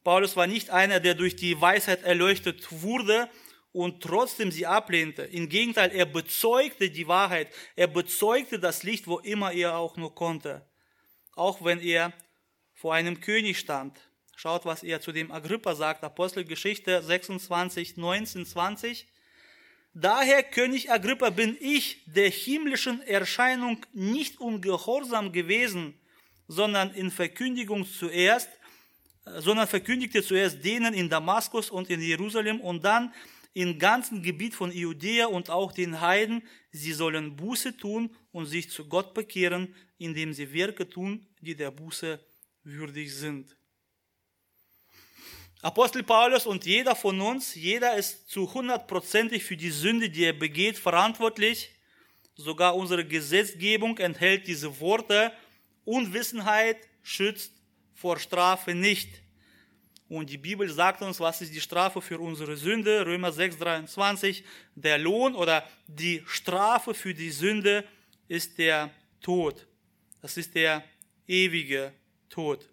[0.03, 3.29] Paulus war nicht einer, der durch die Weisheit erleuchtet wurde
[3.71, 5.23] und trotzdem sie ablehnte.
[5.23, 10.13] Im Gegenteil, er bezeugte die Wahrheit, er bezeugte das Licht, wo immer er auch nur
[10.13, 10.67] konnte,
[11.33, 12.13] auch wenn er
[12.73, 13.99] vor einem König stand.
[14.35, 19.07] Schaut, was er zu dem Agrippa sagt, Apostelgeschichte 26, 19, 20.
[19.93, 25.93] Daher, König Agrippa, bin ich der himmlischen Erscheinung nicht ungehorsam gewesen,
[26.47, 28.49] sondern in Verkündigung zuerst,
[29.37, 33.13] sondern verkündigte zuerst denen in Damaskus und in Jerusalem und dann
[33.53, 36.41] im ganzen Gebiet von Judäa und auch den Heiden,
[36.71, 41.69] sie sollen Buße tun und sich zu Gott bekehren, indem sie Werke tun, die der
[41.69, 42.19] Buße
[42.63, 43.55] würdig sind.
[45.63, 50.33] Apostel Paulus und jeder von uns, jeder ist zu hundertprozentig für die Sünde, die er
[50.33, 51.71] begeht, verantwortlich.
[52.35, 55.31] Sogar unsere Gesetzgebung enthält diese Worte,
[55.85, 57.53] Unwissenheit schützt
[57.93, 59.09] vor Strafe nicht.
[60.09, 63.05] Und die Bibel sagt uns, was ist die Strafe für unsere Sünde?
[63.05, 64.43] Römer 6, 23.
[64.75, 67.85] Der Lohn oder die Strafe für die Sünde
[68.27, 68.89] ist der
[69.21, 69.65] Tod.
[70.21, 70.83] Das ist der
[71.25, 71.93] ewige
[72.29, 72.67] Tod.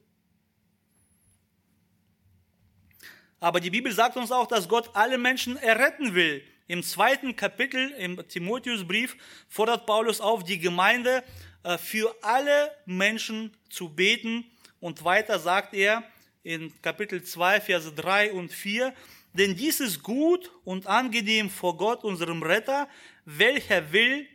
[3.41, 6.43] Aber die Bibel sagt uns auch, dass Gott alle Menschen erretten will.
[6.67, 9.17] Im zweiten Kapitel im Timotheusbrief
[9.49, 11.25] fordert Paulus auf, die Gemeinde
[11.65, 14.45] äh, für alle Menschen zu beten.
[14.79, 16.05] Und weiter sagt er
[16.43, 18.95] in Kapitel 2, Verse 3 und 4,
[19.33, 22.89] denn dies ist gut und angenehm vor Gott, unserem Retter,
[23.25, 24.27] welcher will,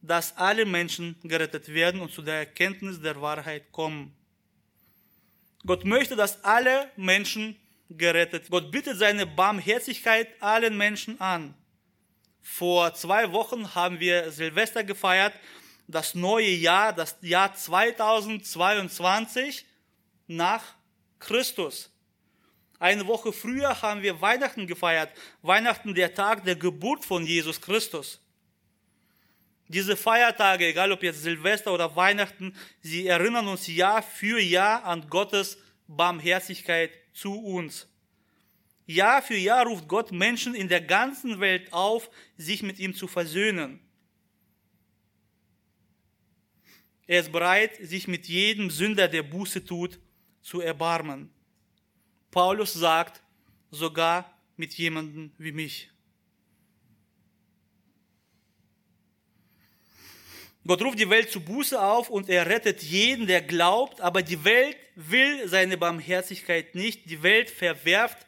[0.00, 4.12] dass alle Menschen gerettet werden und zu der Erkenntnis der Wahrheit kommen.
[5.64, 7.56] Gott möchte, dass alle Menschen
[7.96, 8.50] gerettet.
[8.50, 11.54] Gott bittet seine Barmherzigkeit allen Menschen an.
[12.42, 15.32] Vor zwei Wochen haben wir Silvester gefeiert,
[15.86, 19.64] das neue Jahr, das Jahr 2022
[20.26, 20.62] nach
[21.18, 21.90] Christus.
[22.78, 25.10] Eine Woche früher haben wir Weihnachten gefeiert.
[25.42, 28.20] Weihnachten, der Tag der Geburt von Jesus Christus.
[29.68, 35.08] Diese Feiertage, egal ob jetzt Silvester oder Weihnachten, sie erinnern uns Jahr für Jahr an
[35.08, 37.88] Gottes Barmherzigkeit zu uns.
[38.86, 43.06] Jahr für Jahr ruft Gott Menschen in der ganzen Welt auf, sich mit ihm zu
[43.06, 43.80] versöhnen.
[47.06, 50.00] Er ist bereit, sich mit jedem Sünder, der Buße tut,
[50.40, 51.30] zu erbarmen.
[52.30, 53.22] Paulus sagt,
[53.70, 55.91] sogar mit jemandem wie mich.
[60.66, 64.44] Gott ruft die Welt zu Buße auf und er rettet jeden, der glaubt, aber die
[64.44, 67.10] Welt will seine Barmherzigkeit nicht.
[67.10, 68.26] Die Welt verwerft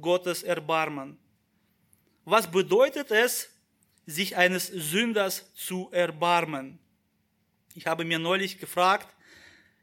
[0.00, 1.18] Gottes Erbarmen.
[2.24, 3.50] Was bedeutet es,
[4.06, 6.78] sich eines Sünders zu erbarmen?
[7.74, 9.14] Ich habe mir neulich gefragt,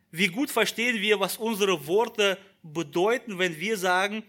[0.10, 4.24] wie gut verstehen wir, was unsere Worte bedeuten, wenn wir sagen,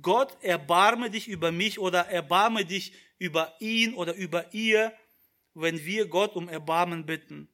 [0.00, 4.92] Gott, erbarme dich über mich oder erbarme dich über ihn oder über ihr,
[5.56, 7.48] wenn wir Gott um Erbarmen bitten.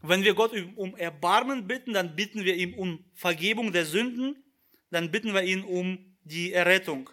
[0.00, 4.42] Wenn wir Gott um Erbarmen bitten, dann bitten wir ihm um Vergebung der Sünden,
[4.90, 7.10] dann bitten wir ihn um die Errettung.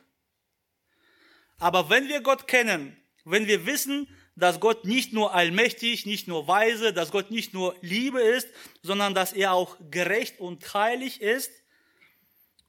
[1.57, 6.47] Aber wenn wir Gott kennen, wenn wir wissen, dass Gott nicht nur allmächtig, nicht nur
[6.47, 8.47] weise, dass Gott nicht nur Liebe ist,
[8.81, 11.51] sondern dass er auch gerecht und heilig ist.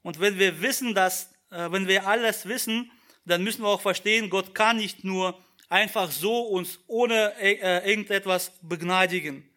[0.01, 2.91] Und wenn wir wissen, dass, äh, wenn wir alles wissen,
[3.25, 8.51] dann müssen wir auch verstehen, Gott kann nicht nur einfach so uns ohne äh, irgendetwas
[8.61, 9.49] begnadigen.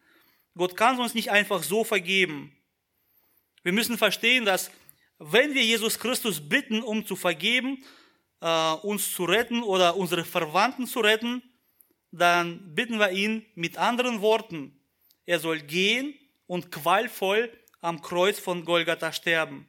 [0.55, 2.55] Gott kann uns nicht einfach so vergeben.
[3.63, 4.71] Wir müssen verstehen, dass
[5.17, 7.83] wenn wir Jesus Christus bitten, um zu vergeben,
[8.41, 11.41] äh, uns zu retten oder unsere Verwandten zu retten,
[12.11, 14.79] dann bitten wir ihn mit anderen Worten.
[15.25, 16.13] Er soll gehen
[16.47, 17.51] und qualvoll
[17.81, 19.67] am Kreuz von Golgatha sterben.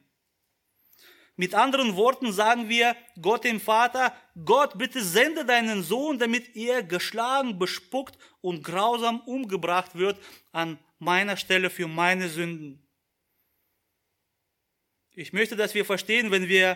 [1.39, 4.11] Mit anderen Worten sagen wir Gott dem Vater,
[4.43, 10.19] Gott, bitte sende deinen Sohn, damit er geschlagen, bespuckt und grausam umgebracht wird
[10.51, 12.83] an meiner Stelle für meine Sünden.
[15.13, 16.75] Ich möchte, dass wir verstehen, wenn wir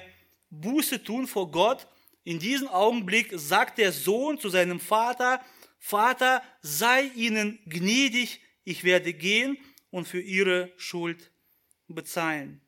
[0.51, 1.87] Buße tun vor Gott,
[2.23, 5.43] in diesem Augenblick sagt der Sohn zu seinem Vater,
[5.79, 9.57] Vater, sei ihnen gnädig, ich werde gehen
[9.89, 11.31] und für ihre Schuld
[11.87, 12.61] bezahlen.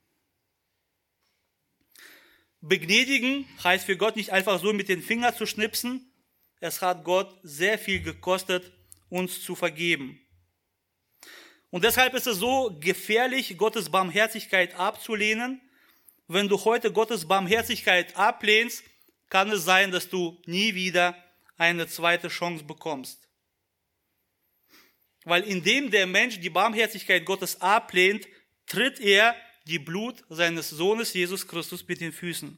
[2.65, 6.09] Begnädigen heißt für Gott nicht einfach so mit den Fingern zu schnipsen.
[6.61, 8.71] Es hat Gott sehr viel gekostet,
[9.09, 10.21] uns zu vergeben.
[11.71, 15.59] Und deshalb ist es so gefährlich, Gottes Barmherzigkeit abzulehnen.
[16.29, 18.81] Wenn du heute Gottes Barmherzigkeit ablehnst,
[19.29, 21.21] kann es sein, dass du nie wieder
[21.57, 23.27] eine zweite Chance bekommst.
[25.25, 28.25] Weil indem der Mensch die Barmherzigkeit Gottes ablehnt,
[28.67, 32.57] tritt er die Blut seines Sohnes Jesus Christus mit den Füßen.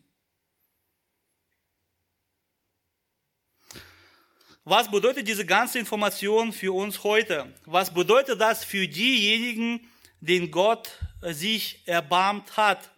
[4.63, 7.53] Was bedeutet diese ganze Information für uns heute?
[7.65, 9.87] Was bedeutet das für diejenigen,
[10.21, 10.89] denen Gott
[11.21, 12.89] sich erbarmt hat?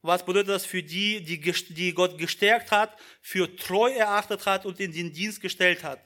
[0.00, 4.92] Was bedeutet das für die, die Gott gestärkt hat, für treu erachtet hat und in
[4.92, 6.00] den Dienst gestellt hat?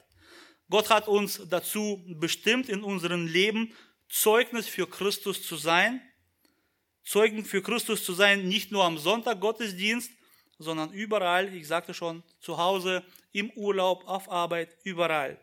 [0.69, 3.73] Gott hat uns dazu bestimmt, in unserem Leben
[4.09, 6.01] Zeugnis für Christus zu sein.
[7.05, 10.11] Zeugen für Christus zu sein, nicht nur am Sonntag Gottesdienst,
[10.57, 15.39] sondern überall, ich sagte schon, zu Hause, im Urlaub, auf Arbeit, überall.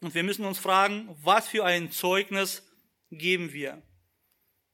[0.00, 2.62] Und wir müssen uns fragen, was für ein Zeugnis
[3.10, 3.82] geben wir?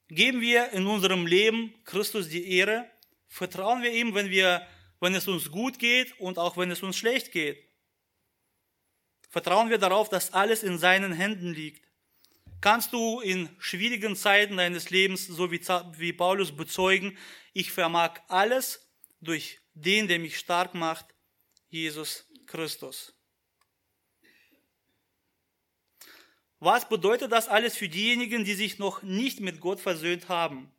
[0.08, 2.90] Geben wir in unserem Leben Christus die Ehre?
[3.28, 4.66] Vertrauen wir ihm, wenn, wir,
[5.00, 7.62] wenn es uns gut geht und auch wenn es uns schlecht geht?
[9.30, 11.83] Vertrauen wir darauf, dass alles in seinen Händen liegt?
[12.64, 15.60] Kannst du in schwierigen Zeiten deines Lebens, so wie,
[15.98, 17.18] wie Paulus, bezeugen,
[17.52, 21.04] ich vermag alles durch den, der mich stark macht,
[21.68, 23.12] Jesus Christus.
[26.58, 30.72] Was bedeutet das alles für diejenigen, die sich noch nicht mit Gott versöhnt haben?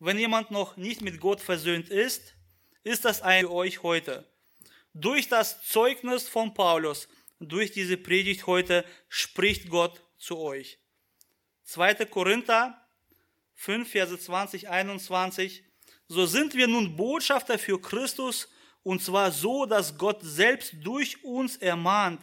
[0.00, 2.34] Wenn jemand noch nicht mit Gott versöhnt ist,
[2.82, 4.28] ist das ein für euch heute.
[4.92, 7.06] Durch das Zeugnis von Paulus,
[7.38, 10.78] durch diese Predigt heute, spricht Gott zu euch.
[11.64, 12.06] 2.
[12.06, 12.80] Korinther
[13.56, 15.62] 5, Verse 20, 21.
[16.08, 18.48] So sind wir nun Botschafter für Christus,
[18.82, 22.20] und zwar so, dass Gott selbst durch uns ermahnt.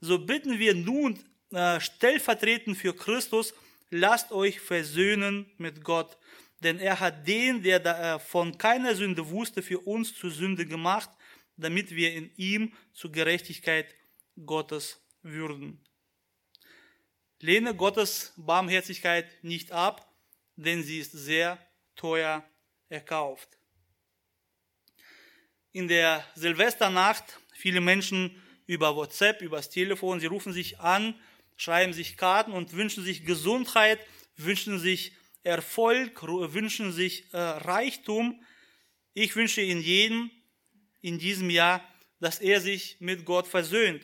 [0.00, 1.18] So bitten wir nun
[1.50, 3.52] äh, stellvertretend für Christus,
[3.90, 6.16] lasst euch versöhnen mit Gott.
[6.60, 10.66] Denn er hat den, der da, äh, von keiner Sünde wusste, für uns zur Sünde
[10.66, 11.10] gemacht,
[11.56, 13.94] damit wir in ihm zur Gerechtigkeit
[14.44, 15.84] Gottes würden.
[17.40, 20.10] Lehne Gottes Barmherzigkeit nicht ab,
[20.56, 21.58] denn sie ist sehr
[21.96, 22.44] teuer
[22.88, 23.48] erkauft.
[25.72, 31.14] In der Silvesternacht, viele Menschen über WhatsApp, übers Telefon, sie rufen sich an,
[31.56, 34.00] schreiben sich Karten und wünschen sich Gesundheit,
[34.36, 35.12] wünschen sich
[35.42, 38.42] Erfolg, wünschen sich äh, Reichtum.
[39.12, 40.30] Ich wünsche Ihnen jedem
[41.02, 41.86] in diesem Jahr,
[42.18, 44.02] dass er sich mit Gott versöhnt.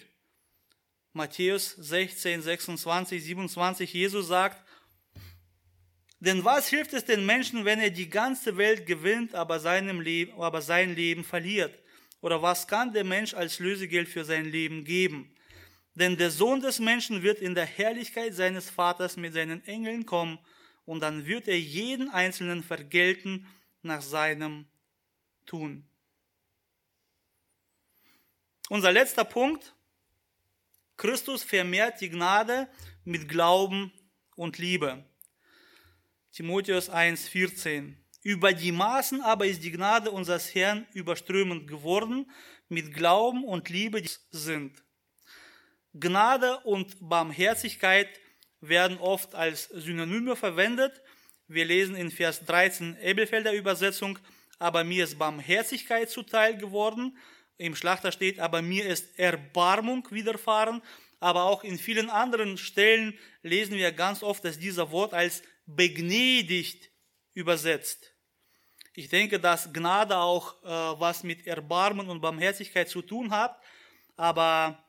[1.13, 4.65] Matthäus 16, 26, 27, Jesus sagt,
[6.21, 10.39] denn was hilft es den Menschen, wenn er die ganze Welt gewinnt, aber, seinem Leben,
[10.41, 11.77] aber sein Leben verliert?
[12.21, 15.35] Oder was kann der Mensch als Lösegeld für sein Leben geben?
[15.95, 20.39] Denn der Sohn des Menschen wird in der Herrlichkeit seines Vaters mit seinen Engeln kommen
[20.85, 23.47] und dann wird er jeden Einzelnen vergelten
[23.83, 24.67] nach seinem
[25.47, 25.89] Tun.
[28.69, 29.75] Unser letzter Punkt,
[31.01, 32.69] Christus vermehrt die Gnade
[33.05, 33.91] mit Glauben
[34.37, 35.03] und Liebe.
[36.31, 37.95] Timotheus 1,14.
[38.23, 42.31] Über die Maßen aber ist die Gnade unseres Herrn überströmend geworden,
[42.69, 44.85] mit Glauben und Liebe sind.
[45.95, 48.11] Gnade und Barmherzigkeit
[48.61, 51.01] werden oft als Synonyme verwendet.
[51.49, 54.19] Wir lesen in Vers 13 Ebelfelder Übersetzung,
[54.59, 57.17] aber mir ist Barmherzigkeit zuteil geworden.
[57.61, 60.81] Im Schlachter steht, aber mir ist Erbarmung widerfahren.
[61.19, 66.91] Aber auch in vielen anderen Stellen lesen wir ganz oft, dass dieser Wort als begnädigt
[67.35, 68.15] übersetzt.
[68.95, 73.61] Ich denke, dass Gnade auch äh, was mit Erbarmen und Barmherzigkeit zu tun hat,
[74.17, 74.83] aber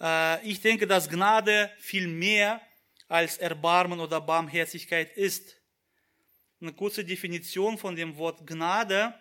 [0.00, 2.60] äh, ich denke, dass Gnade viel mehr
[3.06, 5.56] als Erbarmen oder Barmherzigkeit ist.
[6.60, 9.14] Eine kurze Definition von dem Wort Gnade.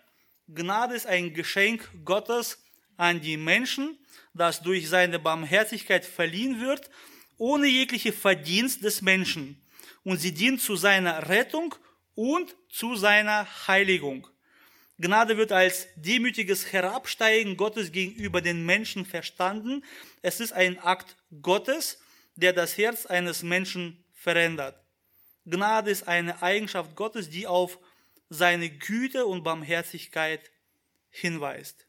[0.47, 2.64] Gnade ist ein Geschenk Gottes
[2.97, 3.97] an die Menschen,
[4.33, 6.89] das durch seine Barmherzigkeit verliehen wird,
[7.37, 9.61] ohne jegliche Verdienst des Menschen.
[10.03, 11.75] Und sie dient zu seiner Rettung
[12.15, 14.27] und zu seiner Heiligung.
[14.97, 19.83] Gnade wird als demütiges Herabsteigen Gottes gegenüber den Menschen verstanden.
[20.21, 21.99] Es ist ein Akt Gottes,
[22.35, 24.81] der das Herz eines Menschen verändert.
[25.45, 27.77] Gnade ist eine Eigenschaft Gottes, die auf
[28.29, 30.49] seine Güte und Barmherzigkeit
[31.09, 31.84] hinweist.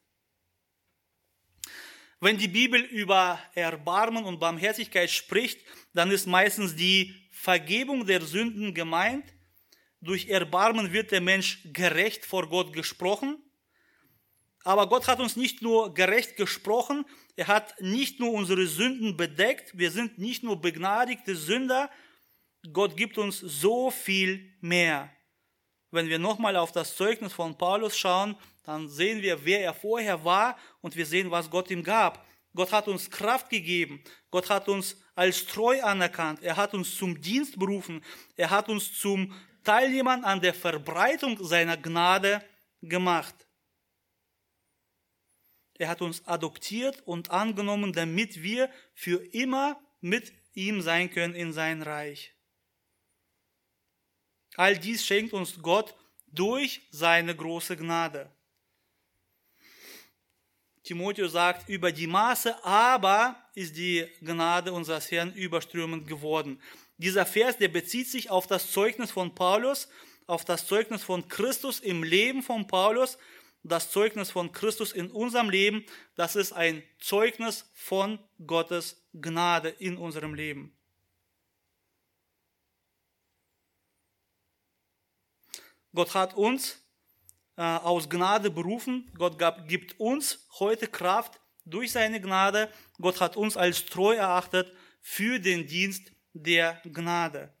[2.19, 5.59] Wenn die Bibel über Erbarmen und Barmherzigkeit spricht,
[5.93, 9.25] dann ist meistens die Vergebung der Sünden gemeint.
[10.01, 13.37] Durch Erbarmen wird der Mensch gerecht vor Gott gesprochen.
[14.63, 17.05] Aber Gott hat uns nicht nur gerecht gesprochen,
[17.37, 21.89] er hat nicht nur unsere Sünden bedeckt, wir sind nicht nur begnadigte Sünder,
[22.73, 25.09] Gott gibt uns so viel mehr.
[25.91, 28.35] Wenn wir nochmal auf das Zeugnis von Paulus schauen,
[28.67, 32.25] dann sehen wir, wer er vorher war und wir sehen, was Gott ihm gab.
[32.53, 34.03] Gott hat uns Kraft gegeben.
[34.29, 36.43] Gott hat uns als treu anerkannt.
[36.43, 38.03] Er hat uns zum Dienst berufen.
[38.35, 42.43] Er hat uns zum Teilnehmern an der Verbreitung seiner Gnade
[42.81, 43.47] gemacht.
[45.75, 51.53] Er hat uns adoptiert und angenommen, damit wir für immer mit ihm sein können in
[51.53, 52.35] sein Reich.
[54.57, 55.95] All dies schenkt uns Gott
[56.25, 58.29] durch seine große Gnade.
[60.87, 66.61] Timotheus sagt, über die Maße aber ist die Gnade unseres Herrn überströmend geworden.
[66.97, 69.89] Dieser Vers, der bezieht sich auf das Zeugnis von Paulus,
[70.27, 73.17] auf das Zeugnis von Christus im Leben von Paulus,
[73.63, 75.85] das Zeugnis von Christus in unserem Leben,
[76.15, 80.73] das ist ein Zeugnis von Gottes Gnade in unserem Leben.
[85.93, 86.79] Gott hat uns
[87.63, 89.11] aus Gnade berufen.
[89.17, 92.69] Gott gab, gibt uns heute Kraft durch seine Gnade.
[93.01, 97.53] Gott hat uns als treu erachtet für den Dienst der Gnade.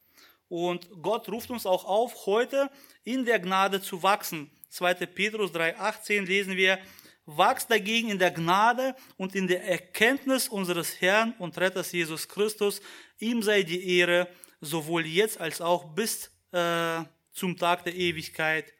[0.49, 2.69] Und Gott ruft uns auch auf, heute
[3.03, 4.49] in der Gnade zu wachsen.
[4.69, 4.93] 2.
[5.07, 6.79] Petrus 3,18 lesen wir,
[7.25, 12.81] wachst dagegen in der Gnade und in der Erkenntnis unseres Herrn und Retters Jesus Christus.
[13.19, 14.29] Ihm sei die Ehre,
[14.61, 18.73] sowohl jetzt als auch bis äh, zum Tag der Ewigkeit.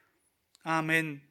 [0.68, 1.22] Amen.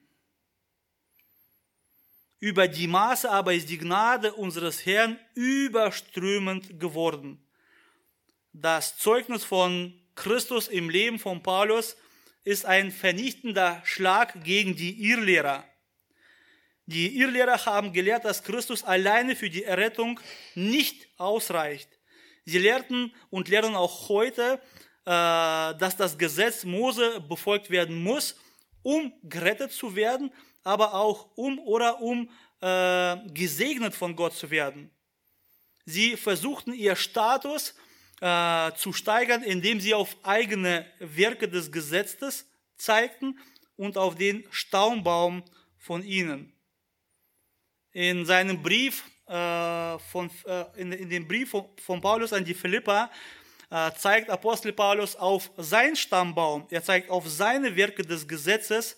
[2.41, 7.47] Über die Maße aber ist die Gnade unseres Herrn überströmend geworden.
[8.55, 11.99] Das Zeugnis von Christus im Leben von Paulus
[12.45, 15.65] ist ein vernichtender Schlag gegen die Irrlehrer.
[16.87, 20.19] Die Irrlehrer haben gelehrt, dass Christus alleine für die Errettung
[20.55, 21.91] nicht ausreicht.
[22.47, 24.63] Sie lehrten und lehren auch heute,
[25.05, 28.35] äh, dass das Gesetz Mose befolgt werden muss,
[28.87, 30.33] um gerettet zu werden,
[30.63, 32.31] aber auch um oder um
[32.61, 34.93] äh, gesegnet von Gott zu werden.
[35.85, 37.75] Sie versuchten ihr Status
[38.21, 43.41] äh, zu steigern, indem sie auf eigene Werke des Gesetzes zeigten
[43.75, 45.43] und auf den Staumbaum
[45.79, 46.53] von ihnen.
[47.91, 52.55] In seinem Brief, äh, von, äh, in, in, dem Brief von, von, Paulus an die
[52.55, 53.11] Philippa
[53.69, 58.97] zeigt Apostel Paulus auf seinen Stammbaum, er zeigt auf seine Werke des Gesetzes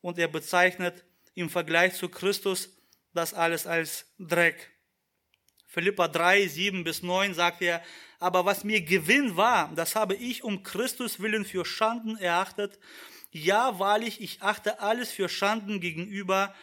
[0.00, 1.04] und er bezeichnet
[1.34, 2.70] im Vergleich zu Christus
[3.12, 4.70] das alles als Dreck.
[5.66, 7.82] Philippa 3, 7 bis 9 sagt er,
[8.20, 12.78] aber was mir Gewinn war, das habe ich um Christus willen für Schanden erachtet.
[13.32, 16.54] Ja, wahrlich, ich achte alles für Schanden gegenüber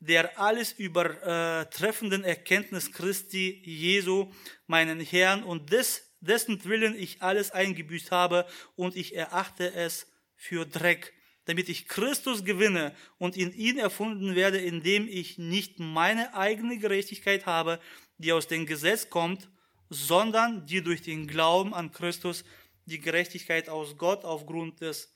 [0.00, 4.32] der alles übertreffenden Erkenntnis Christi Jesu,
[4.66, 8.46] meinen Herrn, und des, dessen Willen ich alles eingebüßt habe,
[8.76, 11.12] und ich erachte es für Dreck,
[11.44, 17.46] damit ich Christus gewinne und in ihn erfunden werde, indem ich nicht meine eigene Gerechtigkeit
[17.46, 17.80] habe,
[18.18, 19.48] die aus dem Gesetz kommt,
[19.88, 22.44] sondern die durch den Glauben an Christus
[22.84, 25.14] die Gerechtigkeit aus Gott aufgrund des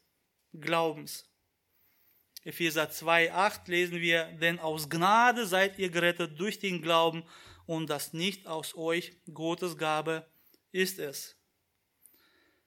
[0.52, 1.28] Glaubens.
[2.44, 7.24] Epheser 2,8 lesen wir, denn aus Gnade seid ihr gerettet durch den Glauben
[7.66, 10.26] und das nicht aus euch, Gottes Gabe
[10.72, 11.36] ist es.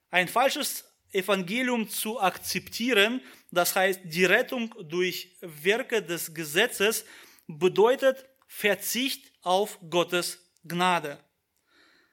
[0.09, 7.05] Ein falsches Evangelium zu akzeptieren, das heißt die Rettung durch Werke des Gesetzes,
[7.47, 11.19] bedeutet Verzicht auf Gottes Gnade.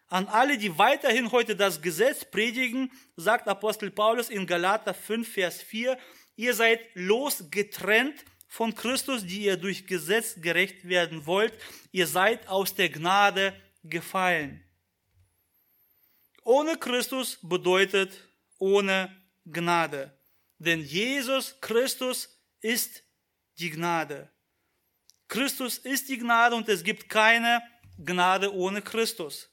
[0.09, 5.63] An alle, die weiterhin heute das Gesetz predigen, sagt Apostel Paulus in Galater 5, Vers
[5.63, 5.99] 4,
[6.37, 11.55] ihr seid losgetrennt von Christus, die ihr durch Gesetz gerecht werden wollt.
[11.93, 14.63] Ihr seid aus der Gnade gefallen.
[16.45, 18.13] Ohne Christus bedeutet
[18.59, 19.15] ohne
[19.45, 20.17] Gnade.
[20.59, 23.03] Denn Jesus Christus ist
[23.59, 24.31] die Gnade.
[25.29, 27.63] Christus ist die Gnade und es gibt keine
[27.99, 29.49] Gnade ohne Christus.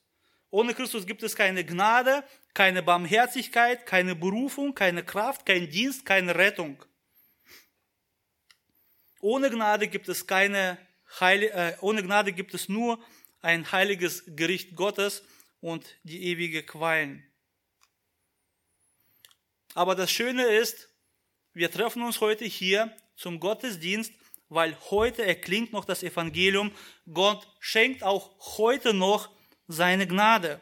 [0.52, 2.24] Ohne Christus gibt es keine Gnade,
[2.54, 6.84] keine Barmherzigkeit, keine Berufung, keine Kraft, kein Dienst, keine Rettung.
[9.22, 10.78] Ohne Gnade gibt es keine
[11.20, 13.00] Heil äh, ohne Gnade gibt es nur
[13.42, 15.24] ein heiliges Gericht Gottes
[15.62, 17.24] und die ewige Qualen.
[19.74, 20.89] Aber das Schöne ist,
[21.53, 24.14] wir treffen uns heute hier zum Gottesdienst,
[24.49, 26.72] weil heute erklingt noch das Evangelium.
[27.12, 29.30] Gott schenkt auch heute noch
[29.68, 30.62] seine Gnade.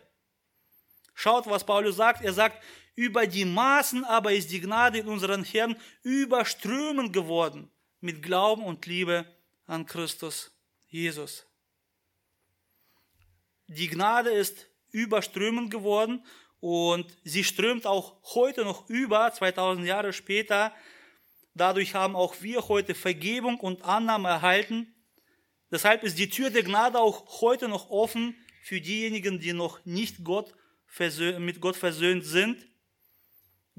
[1.13, 2.23] Schaut, was Paulus sagt.
[2.23, 2.63] Er sagt,
[2.95, 7.71] über die Maßen aber ist die Gnade in unseren Herrn überströmend geworden
[8.01, 9.25] mit Glauben und Liebe
[9.65, 10.51] an Christus
[10.87, 11.45] Jesus.
[13.67, 16.23] Die Gnade ist überströmend geworden
[16.59, 20.73] und sie strömt auch heute noch über, 2000 Jahre später.
[21.53, 24.93] Dadurch haben auch wir heute Vergebung und Annahme erhalten.
[25.71, 30.23] Deshalb ist die Tür der Gnade auch heute noch offen für diejenigen, die noch nicht
[30.23, 30.53] Gott
[31.39, 32.67] mit Gott versöhnt sind.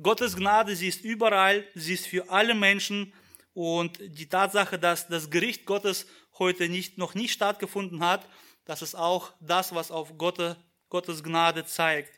[0.00, 3.12] Gottes Gnade, sie ist überall, sie ist für alle Menschen
[3.54, 6.06] und die Tatsache, dass das Gericht Gottes
[6.38, 8.28] heute nicht, noch nicht stattgefunden hat,
[8.64, 10.56] das ist auch das, was auf Gott,
[10.88, 12.12] Gottes Gnade zeigt.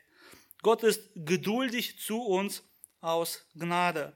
[0.61, 2.63] Gott ist geduldig zu uns
[2.99, 4.15] aus Gnade.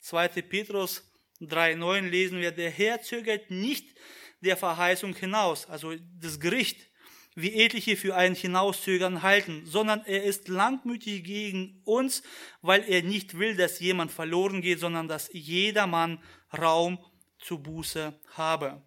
[0.00, 0.28] 2.
[0.42, 1.02] Petrus
[1.40, 3.94] 3,9 lesen wir, der Herr zögert nicht
[4.40, 6.88] der Verheißung hinaus, also das Gericht,
[7.34, 12.22] wie etliche für ein Hinauszögern halten, sondern er ist langmütig gegen uns,
[12.60, 16.22] weil er nicht will, dass jemand verloren geht, sondern dass jedermann
[16.56, 17.02] Raum
[17.38, 18.82] zu Buße habe.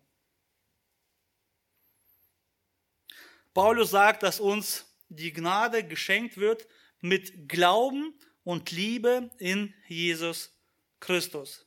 [3.53, 4.85] Paulus sagt, dass uns
[5.15, 6.67] die Gnade geschenkt wird
[7.01, 8.13] mit Glauben
[8.43, 10.51] und Liebe in Jesus
[10.99, 11.65] Christus.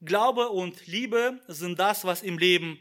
[0.00, 2.78] Glaube und Liebe sind das, was im Leben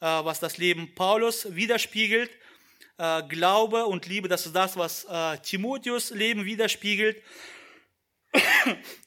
[0.00, 2.30] äh, was das Leben Paulus widerspiegelt.
[2.98, 7.22] Äh, Glaube und Liebe, das ist das, was äh, Timotheus Leben widerspiegelt.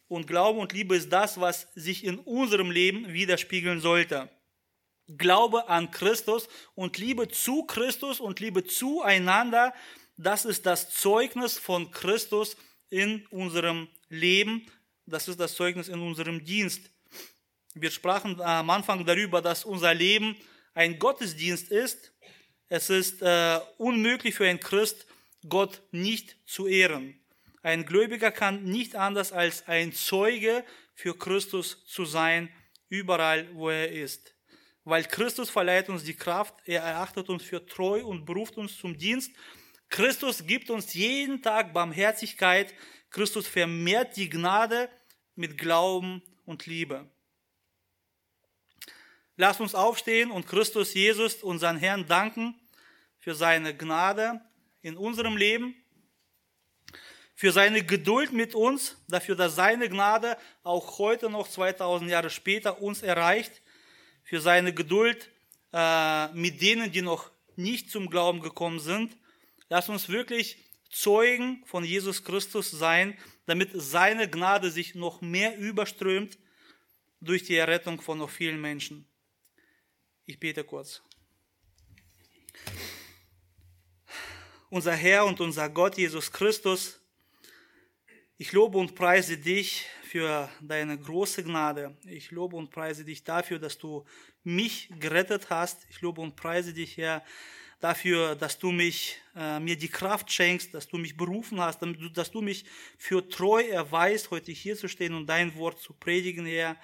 [0.07, 4.29] Und Glaube und Liebe ist das, was sich in unserem Leben widerspiegeln sollte.
[5.17, 9.73] Glaube an Christus und Liebe zu Christus und Liebe zueinander,
[10.17, 12.55] das ist das Zeugnis von Christus
[12.89, 14.65] in unserem Leben.
[15.05, 16.91] Das ist das Zeugnis in unserem Dienst.
[17.73, 20.35] Wir sprachen am Anfang darüber, dass unser Leben
[20.73, 22.13] ein Gottesdienst ist,
[22.69, 25.05] es ist äh, unmöglich für einen Christ,
[25.49, 27.19] Gott nicht zu ehren.
[27.63, 30.63] Ein Gläubiger kann nicht anders als ein Zeuge
[30.95, 32.49] für Christus zu sein,
[32.87, 34.33] überall, wo er ist.
[34.83, 38.97] Weil Christus verleiht uns die Kraft, er erachtet uns für treu und beruft uns zum
[38.97, 39.31] Dienst.
[39.89, 42.73] Christus gibt uns jeden Tag Barmherzigkeit.
[43.11, 44.89] Christus vermehrt die Gnade
[45.35, 47.09] mit Glauben und Liebe.
[49.37, 52.59] Lass uns aufstehen und Christus Jesus, unseren Herrn, danken
[53.19, 54.41] für seine Gnade
[54.81, 55.75] in unserem Leben,
[57.35, 62.81] für seine Geduld mit uns, dafür, dass seine Gnade auch heute noch 2000 Jahre später
[62.81, 63.61] uns erreicht,
[64.31, 65.29] für seine Geduld
[65.73, 69.17] äh, mit denen, die noch nicht zum Glauben gekommen sind.
[69.67, 70.57] Lass uns wirklich
[70.89, 76.37] Zeugen von Jesus Christus sein, damit seine Gnade sich noch mehr überströmt
[77.19, 79.05] durch die Errettung von noch vielen Menschen.
[80.25, 81.01] Ich bete kurz.
[84.69, 87.01] Unser Herr und unser Gott Jesus Christus,
[88.37, 91.95] ich lobe und preise dich für deine große Gnade.
[92.05, 94.03] Ich lobe und preise dich dafür, dass du
[94.43, 95.87] mich gerettet hast.
[95.89, 97.23] Ich lobe und preise dich, Herr,
[97.79, 101.79] dafür, dass du mich, äh, mir die Kraft schenkst, dass du mich berufen hast,
[102.13, 102.65] dass du mich
[102.97, 106.75] für treu erweist, heute hier zu stehen und dein Wort zu predigen, Herr.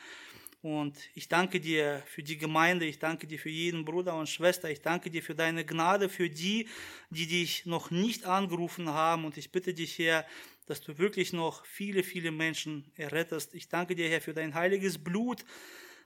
[0.61, 4.71] Und ich danke dir für die Gemeinde, ich danke dir für jeden Bruder und Schwester,
[4.71, 6.69] ich danke dir für deine Gnade, für die,
[7.09, 9.25] die dich noch nicht angerufen haben.
[9.25, 10.25] Und ich bitte dich, Herr,
[10.67, 13.55] dass du wirklich noch viele, viele Menschen errettest.
[13.55, 15.43] Ich danke dir, Herr, für dein heiliges Blut,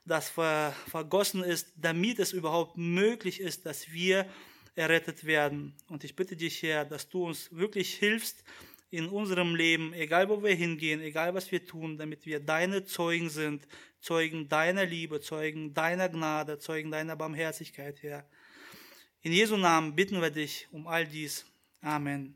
[0.04, 4.26] das vergossen ist, damit es überhaupt möglich ist, dass wir
[4.74, 5.74] errettet werden.
[5.88, 8.42] Und ich bitte dich, Herr, dass du uns wirklich hilfst
[8.90, 13.30] in unserem Leben, egal wo wir hingehen, egal was wir tun, damit wir deine Zeugen
[13.30, 13.66] sind,
[14.00, 18.26] Zeugen deiner Liebe, Zeugen deiner Gnade, Zeugen deiner Barmherzigkeit, Herr.
[19.22, 21.46] In Jesu Namen bitten wir dich um all dies.
[21.80, 22.30] Amen.